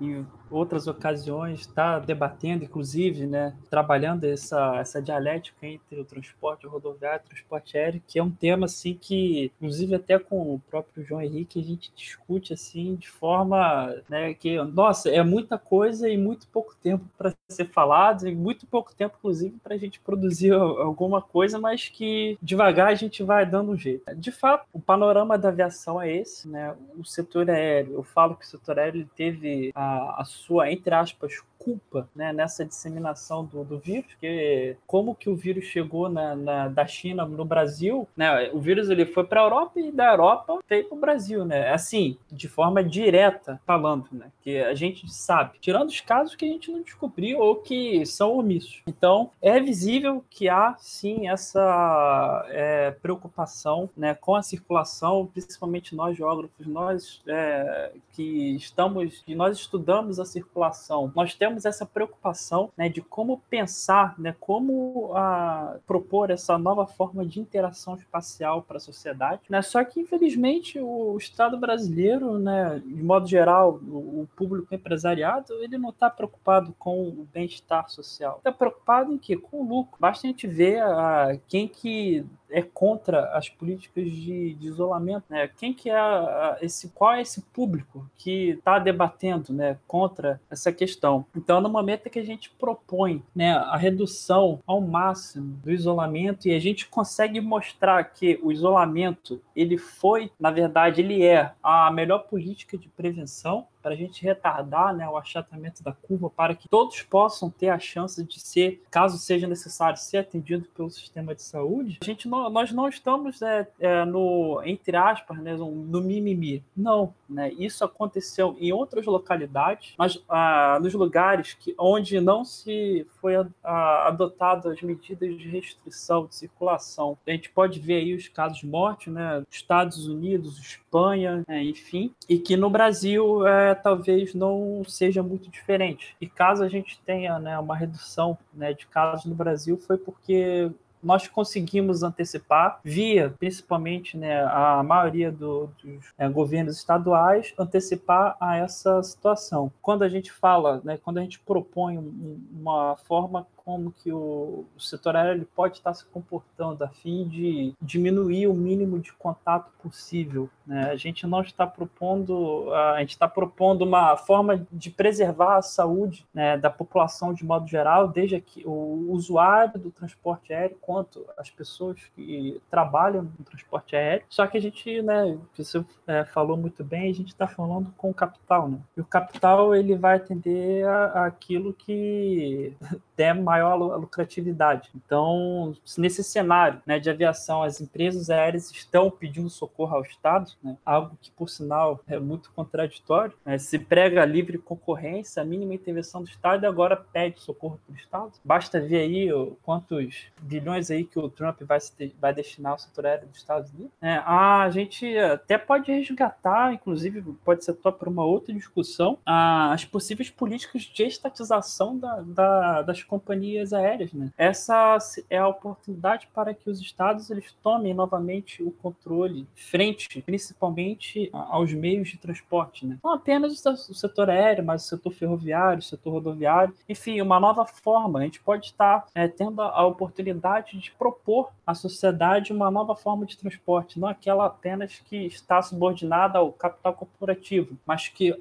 em 0.00 0.26
outras 0.50 0.86
ocasiões 0.86 1.60
está 1.60 1.98
debatendo, 1.98 2.64
inclusive, 2.64 3.26
né, 3.26 3.54
trabalhando 3.70 4.24
essa, 4.24 4.76
essa 4.76 5.02
dialética 5.02 5.66
entre 5.66 6.00
o 6.00 6.04
transporte 6.04 6.66
rodoviário 6.66 7.22
e 7.22 7.26
o 7.26 7.28
transporte 7.28 7.76
aéreo, 7.76 8.02
que 8.06 8.18
é 8.18 8.22
um 8.22 8.30
tema 8.30 8.66
assim 8.66 8.94
que, 8.94 9.52
inclusive 9.56 9.94
até 9.94 10.18
com 10.18 10.54
o 10.54 10.60
próprio 10.70 11.04
João 11.04 11.20
Henrique, 11.20 11.60
a 11.60 11.62
gente 11.62 11.92
discute 11.94 12.52
assim 12.52 12.94
de 12.94 13.08
forma, 13.08 13.94
né, 14.08 14.34
que 14.34 14.60
nossa, 14.62 15.10
é 15.10 15.22
muita 15.22 15.58
coisa 15.58 16.08
e 16.08 16.16
muito 16.16 16.46
pouco 16.48 16.74
tempo 16.82 17.04
para 17.16 17.34
ser 17.48 17.66
falado 17.66 18.26
e 18.26 18.34
muito 18.34 18.66
pouco 18.66 18.94
tempo, 18.94 19.16
inclusive, 19.18 19.56
para 19.62 19.74
a 19.74 19.78
gente 19.78 20.00
produzir 20.00 20.52
alguma 20.52 21.20
coisa, 21.20 21.58
mas 21.58 21.88
que 21.88 22.38
devagar 22.42 22.88
a 22.88 22.94
gente 22.94 23.22
vai 23.22 23.44
dando 23.44 23.72
um 23.72 23.76
jeito. 23.76 24.14
De 24.16 24.30
fato, 24.30 24.66
o 24.72 24.80
panorama 24.80 25.36
da 25.36 25.48
aviação 25.48 26.00
é 26.00 26.10
esse, 26.12 26.48
né? 26.48 26.74
O 26.96 27.04
setor 27.04 27.50
aéreo, 27.50 27.94
eu 27.94 28.02
falo 28.02 28.36
que 28.36 28.44
o 28.44 28.48
setor 28.48 28.78
aéreo 28.78 29.08
teve 29.16 29.70
a 29.74 29.88
a, 29.88 30.22
sua, 30.38 30.70
entre 30.72 30.94
aspas, 30.94 31.42
culpa 31.68 32.08
né, 32.14 32.32
nessa 32.32 32.64
disseminação 32.64 33.44
do, 33.44 33.64
do 33.64 33.78
vírus, 33.78 34.14
que 34.20 34.76
como 34.86 35.14
que 35.14 35.28
o 35.28 35.36
vírus 35.36 35.64
chegou 35.64 36.08
na, 36.08 36.34
na 36.34 36.68
da 36.68 36.86
China 36.86 37.24
no 37.24 37.44
Brasil, 37.44 38.08
né? 38.16 38.50
O 38.52 38.60
vírus 38.60 38.88
ele 38.88 39.04
foi 39.04 39.24
para 39.24 39.40
a 39.40 39.44
Europa 39.44 39.80
e 39.80 39.92
da 39.92 40.10
Europa 40.10 40.58
veio 40.68 40.84
para 40.84 40.96
o 40.96 41.00
Brasil, 41.00 41.44
né? 41.44 41.72
Assim, 41.72 42.16
de 42.30 42.48
forma 42.48 42.82
direta 42.82 43.60
falando, 43.66 44.06
né? 44.12 44.26
Que 44.42 44.58
a 44.58 44.74
gente 44.74 45.10
sabe, 45.12 45.58
tirando 45.60 45.88
os 45.88 46.00
casos 46.00 46.34
que 46.34 46.44
a 46.44 46.48
gente 46.48 46.70
não 46.70 46.82
descobriu 46.82 47.40
ou 47.40 47.56
que 47.56 48.04
são 48.06 48.38
omissos. 48.38 48.82
Então, 48.86 49.30
é 49.42 49.60
visível 49.60 50.24
que 50.30 50.48
há 50.48 50.74
sim 50.78 51.28
essa 51.28 52.46
é, 52.48 52.90
preocupação, 52.90 53.90
né, 53.96 54.14
com 54.14 54.34
a 54.34 54.42
circulação, 54.42 55.26
principalmente 55.26 55.94
nós 55.94 56.16
geógrafos, 56.16 56.66
nós 56.66 57.22
é, 57.26 57.92
que 58.12 58.56
estamos, 58.56 59.22
que 59.22 59.34
nós 59.34 59.58
estudamos 59.58 60.18
a 60.18 60.24
circulação, 60.24 61.12
nós 61.14 61.34
temos 61.34 61.57
essa 61.64 61.86
preocupação 61.86 62.70
né, 62.76 62.88
de 62.88 63.00
como 63.00 63.38
pensar, 63.50 64.18
né, 64.18 64.34
como 64.38 65.12
a, 65.14 65.76
propor 65.86 66.30
essa 66.30 66.58
nova 66.58 66.86
forma 66.86 67.24
de 67.24 67.40
interação 67.40 67.94
espacial 67.94 68.62
para 68.62 68.76
a 68.76 68.80
sociedade. 68.80 69.42
Né? 69.48 69.62
Só 69.62 69.82
que, 69.84 70.00
infelizmente, 70.00 70.80
o 70.80 71.16
Estado 71.16 71.58
brasileiro, 71.58 72.38
né, 72.38 72.82
de 72.84 73.02
modo 73.02 73.26
geral, 73.26 73.80
o, 73.86 74.22
o 74.22 74.28
público 74.36 74.74
empresariado, 74.74 75.54
ele 75.62 75.78
não 75.78 75.90
está 75.90 76.10
preocupado 76.10 76.74
com 76.78 77.08
o 77.08 77.28
bem-estar 77.32 77.88
social. 77.88 78.36
Está 78.38 78.52
preocupado 78.52 79.12
em 79.12 79.18
quê? 79.18 79.36
Com 79.36 79.60
o 79.60 79.68
lucro. 79.68 79.96
Basta 79.98 80.26
a 80.26 80.30
gente 80.30 80.46
ver 80.46 80.82
a, 80.82 81.38
quem 81.48 81.68
que 81.68 82.24
é 82.50 82.62
contra 82.62 83.36
as 83.36 83.48
políticas 83.48 84.04
de, 84.10 84.54
de 84.54 84.66
isolamento, 84.66 85.24
né? 85.28 85.48
Quem 85.56 85.72
que 85.72 85.90
é 85.90 85.96
a, 85.96 86.58
esse, 86.60 86.88
qual 86.88 87.14
é 87.14 87.22
esse 87.22 87.42
público 87.42 88.08
que 88.16 88.50
está 88.50 88.78
debatendo, 88.78 89.52
né, 89.52 89.78
contra 89.86 90.40
essa 90.50 90.72
questão? 90.72 91.24
Então, 91.36 91.60
no 91.60 91.68
momento 91.68 92.10
que 92.10 92.18
a 92.18 92.24
gente 92.24 92.50
propõe, 92.50 93.22
né, 93.34 93.52
a 93.52 93.76
redução 93.76 94.60
ao 94.66 94.80
máximo 94.80 95.58
do 95.62 95.70
isolamento 95.70 96.48
e 96.48 96.54
a 96.54 96.58
gente 96.58 96.88
consegue 96.88 97.40
mostrar 97.40 98.02
que 98.04 98.38
o 98.42 98.50
isolamento 98.50 99.40
ele 99.54 99.76
foi, 99.76 100.30
na 100.38 100.50
verdade, 100.50 101.00
ele 101.00 101.24
é 101.24 101.52
a 101.62 101.90
melhor 101.90 102.20
política 102.20 102.76
de 102.76 102.88
prevenção 102.88 103.66
para 103.82 103.92
a 103.92 103.96
gente 103.96 104.22
retardar 104.22 104.94
né, 104.94 105.08
o 105.08 105.16
achatamento 105.16 105.82
da 105.82 105.92
curva, 105.92 106.30
para 106.30 106.54
que 106.54 106.68
todos 106.68 107.02
possam 107.02 107.50
ter 107.50 107.68
a 107.68 107.78
chance 107.78 108.22
de 108.24 108.40
ser, 108.40 108.82
caso 108.90 109.18
seja 109.18 109.46
necessário, 109.46 109.98
ser 109.98 110.18
atendido 110.18 110.66
pelo 110.74 110.90
sistema 110.90 111.34
de 111.34 111.42
saúde, 111.42 111.98
a 112.00 112.04
gente 112.04 112.28
não, 112.28 112.50
nós 112.50 112.72
não 112.72 112.88
estamos 112.88 113.40
é, 113.42 113.68
é, 113.78 114.04
no, 114.04 114.62
entre 114.64 114.96
aspas, 114.96 115.38
né, 115.38 115.54
no 115.56 116.00
mimimi. 116.00 116.62
Não, 116.76 117.14
né, 117.28 117.52
isso 117.52 117.84
aconteceu 117.84 118.56
em 118.60 118.72
outras 118.72 119.06
localidades, 119.06 119.94
mas 119.98 120.22
ah, 120.28 120.78
nos 120.80 120.94
lugares 120.94 121.54
que, 121.54 121.74
onde 121.78 122.20
não 122.20 122.44
se 122.44 123.06
foi 123.20 123.34
adotado 123.62 124.68
as 124.68 124.80
medidas 124.82 125.36
de 125.36 125.48
restrição 125.48 126.26
de 126.26 126.34
circulação. 126.34 127.18
A 127.26 127.30
gente 127.30 127.50
pode 127.50 127.78
ver 127.80 127.96
aí 127.96 128.14
os 128.14 128.28
casos 128.28 128.58
de 128.58 128.66
morte, 128.66 129.10
né, 129.10 129.44
Estados 129.50 130.06
Unidos, 130.06 130.58
Espanha, 130.58 131.44
né, 131.46 131.62
enfim, 131.62 132.14
e 132.28 132.38
que 132.38 132.56
no 132.56 132.70
Brasil 132.70 133.46
é, 133.46 133.67
talvez 133.74 134.34
não 134.34 134.82
seja 134.86 135.22
muito 135.22 135.50
diferente. 135.50 136.16
E 136.20 136.26
caso 136.26 136.62
a 136.62 136.68
gente 136.68 137.00
tenha 137.04 137.38
né, 137.38 137.58
uma 137.58 137.76
redução 137.76 138.36
né, 138.52 138.72
de 138.72 138.86
casos 138.86 139.24
no 139.24 139.34
Brasil, 139.34 139.76
foi 139.78 139.96
porque 139.96 140.70
nós 141.02 141.28
conseguimos 141.28 142.02
antecipar, 142.02 142.80
via 142.82 143.34
principalmente 143.38 144.16
né, 144.16 144.42
a 144.44 144.82
maioria 144.82 145.30
do, 145.30 145.70
dos 145.82 146.04
é, 146.18 146.28
governos 146.28 146.76
estaduais, 146.76 147.54
antecipar 147.58 148.36
a 148.40 148.56
essa 148.56 149.02
situação. 149.02 149.72
Quando 149.80 150.02
a 150.02 150.08
gente 150.08 150.32
fala, 150.32 150.80
né, 150.84 150.98
quando 151.02 151.18
a 151.18 151.22
gente 151.22 151.38
propõe 151.38 151.98
uma 151.98 152.96
forma 152.96 153.46
como 153.68 153.92
que 153.92 154.10
o, 154.10 154.64
o 154.74 154.80
setor 154.80 155.14
aéreo 155.14 155.46
pode 155.54 155.76
estar 155.76 155.92
se 155.92 156.02
comportando 156.06 156.82
a 156.82 156.88
fim 156.88 157.28
de 157.28 157.74
diminuir 157.82 158.46
o 158.46 158.54
mínimo 158.54 158.98
de 158.98 159.12
contato 159.12 159.70
possível. 159.82 160.48
Né? 160.66 160.90
A 160.90 160.96
gente 160.96 161.26
não 161.26 161.42
está 161.42 161.66
propondo, 161.66 162.72
a 162.72 163.00
gente 163.00 163.10
está 163.10 163.28
propondo 163.28 163.82
uma 163.82 164.16
forma 164.16 164.66
de 164.72 164.88
preservar 164.88 165.58
a 165.58 165.62
saúde 165.62 166.26
né, 166.32 166.56
da 166.56 166.70
população 166.70 167.34
de 167.34 167.44
modo 167.44 167.68
geral, 167.68 168.08
desde 168.08 168.40
que 168.40 168.66
o 168.66 169.12
usuário 169.12 169.78
do 169.78 169.90
transporte 169.90 170.50
aéreo 170.50 170.78
quanto 170.80 171.26
as 171.36 171.50
pessoas 171.50 172.00
que 172.16 172.58
trabalham 172.70 173.30
no 173.38 173.44
transporte 173.44 173.94
aéreo. 173.94 174.24
Só 174.30 174.46
que 174.46 174.56
a 174.56 174.62
gente, 174.62 175.02
né, 175.02 175.38
você 175.54 175.84
é, 176.06 176.24
falou 176.24 176.56
muito 176.56 176.82
bem, 176.82 177.10
a 177.10 177.14
gente 177.14 177.28
está 177.28 177.46
falando 177.46 177.92
com 177.98 178.08
o 178.08 178.14
capital, 178.14 178.66
né? 178.66 178.78
E 178.96 179.00
o 179.02 179.04
capital 179.04 179.74
ele 179.74 179.94
vai 179.94 180.16
atender 180.16 180.86
a, 180.86 181.26
aquilo 181.26 181.74
que 181.74 182.74
der 183.14 183.34
maior 183.58 183.96
lucratividade. 183.98 184.90
Então, 184.94 185.74
nesse 185.96 186.22
cenário 186.22 186.80
né, 186.86 186.98
de 186.98 187.10
aviação, 187.10 187.62
as 187.62 187.80
empresas 187.80 188.30
aéreas 188.30 188.70
estão 188.70 189.10
pedindo 189.10 189.50
socorro 189.50 189.96
ao 189.96 190.02
Estado, 190.02 190.50
né, 190.62 190.76
algo 190.84 191.16
que, 191.20 191.30
por 191.30 191.48
sinal, 191.48 192.00
é 192.06 192.18
muito 192.18 192.50
contraditório. 192.52 193.34
Né, 193.44 193.58
se 193.58 193.78
prega 193.78 194.24
livre 194.24 194.58
concorrência, 194.58 195.42
a 195.42 195.44
mínima 195.44 195.74
intervenção 195.74 196.22
do 196.22 196.28
Estado 196.28 196.64
e 196.64 196.66
agora 196.66 196.96
pede 196.96 197.40
socorro 197.40 197.80
para 197.84 197.94
o 197.94 197.96
Estado. 197.96 198.32
Basta 198.44 198.80
ver 198.80 199.00
aí 199.00 199.28
quantos 199.62 200.26
bilhões 200.40 200.90
aí 200.90 201.04
que 201.04 201.18
o 201.18 201.28
Trump 201.28 201.60
vai, 201.62 201.78
vai 202.20 202.34
destinar 202.34 202.72
ao 202.72 202.78
setor 202.78 203.06
aéreo 203.06 203.28
dos 203.28 203.38
Estados 203.38 203.70
Unidos. 203.72 203.92
É, 204.00 204.14
a 204.24 204.68
gente 204.70 205.16
até 205.18 205.58
pode 205.58 205.90
resgatar, 205.90 206.72
inclusive, 206.72 207.22
pode 207.44 207.64
ser 207.64 207.74
top 207.74 207.98
para 207.98 208.08
uma 208.08 208.24
outra 208.24 208.54
discussão, 208.54 209.18
as 209.24 209.84
possíveis 209.84 210.30
políticas 210.30 210.82
de 210.82 211.02
estatização 211.02 211.98
da, 211.98 212.20
da, 212.20 212.82
das 212.82 213.02
companhias 213.02 213.47
aéreas. 213.72 214.12
Né? 214.12 214.30
Essa 214.36 214.98
é 215.30 215.38
a 215.38 215.48
oportunidade 215.48 216.28
para 216.34 216.52
que 216.54 216.68
os 216.68 216.80
estados 216.80 217.30
eles 217.30 217.52
tomem 217.62 217.94
novamente 217.94 218.62
o 218.62 218.70
controle 218.70 219.46
frente, 219.54 220.22
principalmente 220.22 221.30
aos 221.32 221.72
meios 221.72 222.08
de 222.08 222.18
transporte. 222.18 222.86
Né? 222.86 222.98
Não 223.02 223.12
apenas 223.12 223.64
o 223.64 223.94
setor 223.94 224.30
aéreo, 224.30 224.64
mas 224.64 224.84
o 224.84 224.88
setor 224.88 225.12
ferroviário, 225.12 225.78
o 225.78 225.82
setor 225.82 226.12
rodoviário. 226.12 226.74
Enfim, 226.88 227.20
uma 227.20 227.40
nova 227.40 227.64
forma. 227.64 228.18
A 228.18 228.22
gente 228.22 228.40
pode 228.40 228.66
estar 228.66 229.06
é, 229.14 229.28
tendo 229.28 229.62
a 229.62 229.86
oportunidade 229.86 230.78
de 230.78 230.90
propor 230.92 231.50
à 231.66 231.74
sociedade 231.74 232.52
uma 232.52 232.70
nova 232.70 232.94
forma 232.96 233.24
de 233.24 233.36
transporte, 233.36 234.00
não 234.00 234.08
aquela 234.08 234.46
apenas 234.46 235.00
que 235.04 235.26
está 235.26 235.60
subordinada 235.62 236.38
ao 236.38 236.52
capital 236.52 236.94
corporativo, 236.94 237.78
mas 237.86 238.08
que 238.08 238.36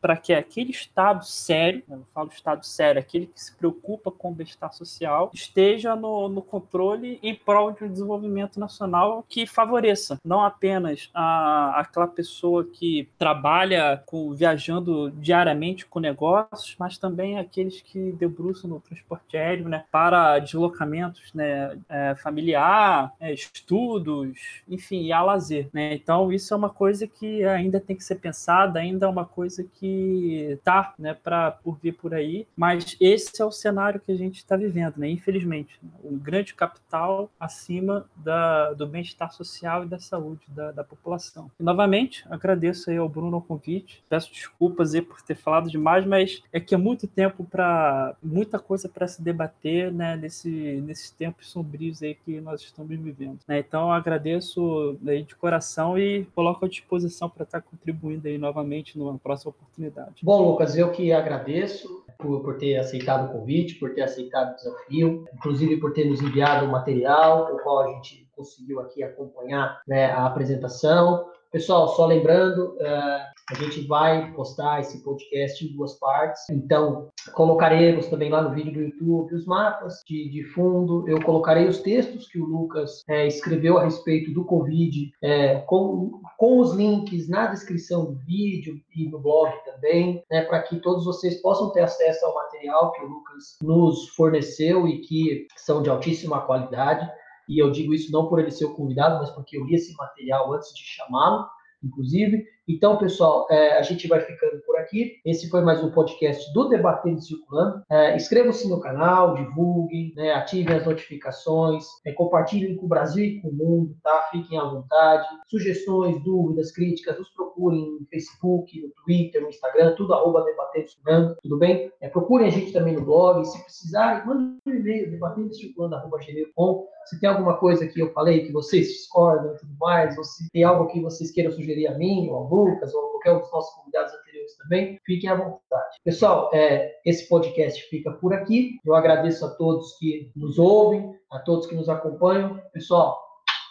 para 0.00 0.16
que 0.16 0.32
aquele 0.32 0.70
Estado 0.70 1.24
sério, 1.24 1.82
eu 1.88 2.06
falo 2.12 2.28
Estado 2.28 2.64
sério, 2.64 3.00
aquele 3.00 3.26
que 3.26 3.40
se 3.40 3.54
preocupa 3.54 4.10
com 4.10 4.30
o 4.30 4.34
bem-estar 4.42 4.72
social 4.72 5.30
esteja 5.32 5.94
no, 5.94 6.28
no 6.28 6.42
controle 6.42 7.18
em 7.22 7.34
prol 7.34 7.72
de 7.72 7.84
um 7.84 7.88
desenvolvimento 7.88 8.58
nacional 8.58 9.24
que 9.28 9.46
favoreça 9.46 10.18
não 10.24 10.42
apenas 10.42 11.10
a, 11.14 11.80
aquela 11.80 12.06
pessoa 12.06 12.64
que 12.64 13.08
trabalha 13.18 14.02
com, 14.06 14.32
viajando 14.32 15.10
diariamente 15.10 15.86
com 15.86 16.00
negócios, 16.00 16.76
mas 16.78 16.98
também 16.98 17.38
aqueles 17.38 17.80
que 17.80 18.12
debruçam 18.12 18.68
no 18.70 18.80
transporte 18.80 19.36
aéreo 19.36 19.68
né, 19.68 19.84
para 19.90 20.38
deslocamentos 20.38 21.32
né, 21.34 21.78
é, 21.88 22.14
familiar, 22.16 23.12
é, 23.20 23.32
estudos, 23.32 24.62
enfim, 24.68 25.02
e 25.04 25.12
a 25.12 25.22
lazer. 25.22 25.68
Né? 25.72 25.94
Então, 25.94 26.32
isso 26.32 26.52
é 26.52 26.56
uma 26.56 26.70
coisa 26.70 27.06
que 27.06 27.44
ainda 27.44 27.80
tem 27.80 27.96
que 27.96 28.04
ser 28.04 28.16
pensada, 28.16 28.78
ainda 28.78 29.06
é 29.06 29.08
uma 29.08 29.24
coisa 29.24 29.64
que 29.64 30.58
tá 30.64 30.94
né, 30.98 31.14
para 31.14 31.52
por 31.52 31.78
vir 31.78 31.92
por 31.92 32.14
aí, 32.14 32.46
mas 32.56 32.96
esse 33.00 33.40
é 33.40 33.44
o 33.44 33.52
cenário 33.52 34.00
que 34.00 34.12
a 34.12 34.16
gente 34.16 34.31
está 34.38 34.56
vivendo, 34.56 34.96
né? 34.96 35.08
Infelizmente, 35.08 35.78
um 36.04 36.18
grande 36.18 36.54
capital 36.54 37.30
acima 37.38 38.06
da, 38.16 38.72
do 38.72 38.86
bem-estar 38.86 39.32
social 39.32 39.84
e 39.84 39.86
da 39.86 39.98
saúde 39.98 40.42
da, 40.48 40.72
da 40.72 40.84
população. 40.84 41.50
E, 41.58 41.62
novamente, 41.62 42.24
agradeço 42.30 42.90
aí 42.90 42.96
ao 42.96 43.08
Bruno 43.08 43.38
o 43.38 43.42
convite. 43.42 44.02
Peço 44.08 44.32
desculpas 44.32 44.94
aí 44.94 45.02
por 45.02 45.20
ter 45.22 45.34
falado 45.34 45.70
demais, 45.70 46.06
mas 46.06 46.42
é 46.52 46.60
que 46.60 46.74
é 46.74 46.78
muito 46.78 47.06
tempo 47.06 47.44
para 47.44 48.14
muita 48.22 48.58
coisa 48.58 48.88
para 48.88 49.06
se 49.06 49.22
debater, 49.22 49.92
né? 49.92 50.16
Nesse, 50.16 50.50
nesses 50.84 51.10
tempos 51.10 51.50
sombrios 51.50 52.02
aí 52.02 52.14
que 52.14 52.40
nós 52.40 52.60
estamos 52.62 52.98
vivendo. 52.98 53.38
Né? 53.46 53.58
Então, 53.58 53.92
agradeço 53.92 54.98
aí 55.06 55.22
de 55.22 55.34
coração 55.34 55.98
e 55.98 56.24
coloco 56.34 56.64
à 56.64 56.68
disposição 56.68 57.28
para 57.28 57.44
estar 57.44 57.60
contribuindo 57.60 58.28
aí 58.28 58.38
novamente 58.38 58.98
numa 58.98 59.18
próxima 59.18 59.50
oportunidade. 59.50 60.16
Bom, 60.22 60.50
Lucas, 60.50 60.76
eu 60.76 60.90
que 60.90 61.12
agradeço 61.12 62.04
por, 62.22 62.42
por 62.42 62.56
ter 62.56 62.78
aceitado 62.78 63.28
o 63.28 63.32
convite, 63.38 63.74
por 63.74 63.92
ter 63.94 64.02
aceitado 64.02 64.52
o 64.52 64.56
desafio, 64.56 65.24
inclusive 65.34 65.76
por 65.78 65.92
ter 65.92 66.04
nos 66.06 66.22
enviado 66.22 66.64
o 66.64 66.70
material, 66.70 67.52
o 67.52 67.58
qual 67.58 67.80
a 67.80 67.88
gente 67.88 68.26
conseguiu 68.34 68.80
aqui 68.80 69.02
acompanhar 69.02 69.82
né, 69.86 70.06
a 70.06 70.26
apresentação. 70.26 71.26
Pessoal, 71.50 71.88
só 71.88 72.06
lembrando, 72.06 72.76
uh, 72.76 73.32
a 73.52 73.54
gente 73.54 73.86
vai 73.86 74.32
postar 74.32 74.80
esse 74.80 75.02
podcast 75.02 75.62
em 75.64 75.72
duas 75.76 75.98
partes. 75.98 76.48
Então, 76.50 77.10
colocaremos 77.34 78.06
também 78.06 78.30
lá 78.30 78.40
no 78.42 78.54
vídeo 78.54 78.72
do 78.72 78.80
YouTube 78.80 79.34
os 79.34 79.44
mapas 79.44 80.00
de, 80.06 80.30
de 80.30 80.42
fundo. 80.44 81.06
Eu 81.06 81.22
colocarei 81.22 81.68
os 81.68 81.80
textos 81.80 82.26
que 82.28 82.40
o 82.40 82.46
Lucas 82.46 83.02
é, 83.08 83.26
escreveu 83.26 83.76
a 83.76 83.84
respeito 83.84 84.32
do 84.32 84.44
Covid, 84.44 85.12
é, 85.22 85.56
com, 85.60 86.20
com 86.38 86.60
os 86.60 86.74
links 86.74 87.28
na 87.28 87.46
descrição 87.46 88.06
do 88.06 88.14
vídeo 88.20 88.80
e 88.96 89.08
no 89.08 89.20
blog 89.20 89.52
também, 89.66 90.24
né, 90.30 90.42
para 90.42 90.62
que 90.62 90.80
todos 90.80 91.04
vocês 91.04 91.40
possam 91.42 91.70
ter 91.72 91.80
acesso 91.80 92.24
ao 92.24 92.34
material 92.34 92.92
que 92.92 93.02
o 93.04 93.08
Lucas 93.08 93.58
nos 93.60 94.08
forneceu 94.10 94.88
e 94.88 95.00
que 95.00 95.46
são 95.56 95.82
de 95.82 95.90
altíssima 95.90 96.40
qualidade 96.40 97.06
e 97.48 97.58
eu 97.58 97.70
digo 97.70 97.92
isso 97.92 98.10
não 98.12 98.28
por 98.28 98.38
ele 98.38 98.50
ser 98.50 98.64
o 98.64 98.74
convidado, 98.74 99.18
mas 99.18 99.30
porque 99.30 99.58
eu 99.58 99.64
li 99.64 99.74
esse 99.74 99.94
material 99.96 100.52
antes 100.54 100.72
de 100.72 100.82
chamá-lo, 100.82 101.46
inclusive, 101.82 102.46
Então, 102.68 102.96
pessoal, 102.96 103.46
é, 103.50 103.76
a 103.76 103.82
gente 103.82 104.06
vai 104.06 104.20
ficando 104.20 104.62
por 104.64 104.76
aqui. 104.78 105.16
Esse 105.26 105.50
foi 105.50 105.62
mais 105.62 105.82
um 105.82 105.90
podcast 105.90 106.52
do 106.52 106.68
Debatendo 106.68 107.20
Circulando. 107.20 107.82
É, 107.90 108.14
Inscrevam-se 108.14 108.68
no 108.68 108.80
canal, 108.80 109.34
divulguem, 109.34 110.12
né, 110.14 110.32
ativem 110.32 110.76
as 110.76 110.86
notificações, 110.86 111.84
é, 112.06 112.12
compartilhem 112.12 112.76
com 112.76 112.86
o 112.86 112.88
Brasil 112.88 113.24
e 113.24 113.40
com 113.40 113.48
o 113.48 113.52
mundo, 113.52 113.96
tá? 114.00 114.28
Fiquem 114.30 114.60
à 114.60 114.64
vontade. 114.64 115.26
Sugestões, 115.48 116.22
dúvidas, 116.22 116.70
críticas, 116.70 117.18
nos 117.18 117.30
procurem 117.30 117.98
no 117.98 118.06
Facebook, 118.08 118.80
no 118.80 118.90
Twitter, 119.04 119.42
no 119.42 119.48
Instagram, 119.48 119.96
tudo 119.96 120.14
arroba 120.14 120.44
Debatendo 120.44 120.88
Circulando, 120.88 121.36
tudo 121.42 121.58
bem? 121.58 121.90
É, 122.00 122.08
procurem 122.08 122.46
a 122.46 122.50
gente 122.50 122.72
também 122.72 122.94
no 122.94 123.04
blog. 123.04 123.44
Se 123.44 123.60
precisarem, 123.60 124.24
mandem 124.24 124.56
um 124.64 124.70
e-mail, 124.70 125.10
debatendocirculando.com. 125.10 126.86
Se 127.06 127.18
tem 127.18 127.28
alguma 127.28 127.56
coisa 127.56 127.86
que 127.88 128.00
eu 128.00 128.12
falei 128.12 128.46
que 128.46 128.52
vocês 128.52 128.86
discordam 128.86 129.54
e 129.54 129.56
tudo 129.56 129.74
mais, 129.80 130.16
ou 130.16 130.24
se 130.24 130.48
tem 130.50 130.62
algo 130.62 130.86
que 130.86 131.00
vocês 131.00 131.32
queiram 131.32 131.50
sugerir 131.50 131.88
a 131.88 131.98
mim, 131.98 132.28
ou 132.28 132.36
ao 132.36 132.48
Lucas, 132.52 132.94
ou 132.94 133.10
qualquer 133.10 133.32
um 133.32 133.40
dos 133.40 133.52
nossos 133.52 133.74
convidados 133.74 134.12
anteriores 134.14 134.56
também, 134.56 134.98
fiquem 135.04 135.30
à 135.30 135.34
vontade. 135.34 135.96
Pessoal, 136.04 136.50
é, 136.52 137.00
esse 137.04 137.28
podcast 137.28 137.82
fica 137.88 138.12
por 138.12 138.34
aqui. 138.34 138.78
Eu 138.84 138.94
agradeço 138.94 139.44
a 139.44 139.50
todos 139.50 139.96
que 139.98 140.30
nos 140.36 140.58
ouvem, 140.58 141.14
a 141.30 141.38
todos 141.38 141.66
que 141.66 141.74
nos 141.74 141.88
acompanham. 141.88 142.60
Pessoal, 142.72 143.18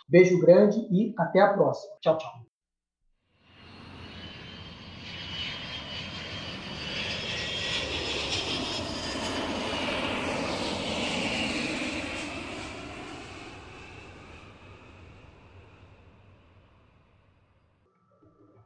beijo 0.10 0.40
grande 0.40 0.80
e 0.92 1.14
até 1.18 1.42
a 1.42 1.54
próxima. 1.54 1.94
Tchau, 2.02 2.18
tchau. 2.18 2.51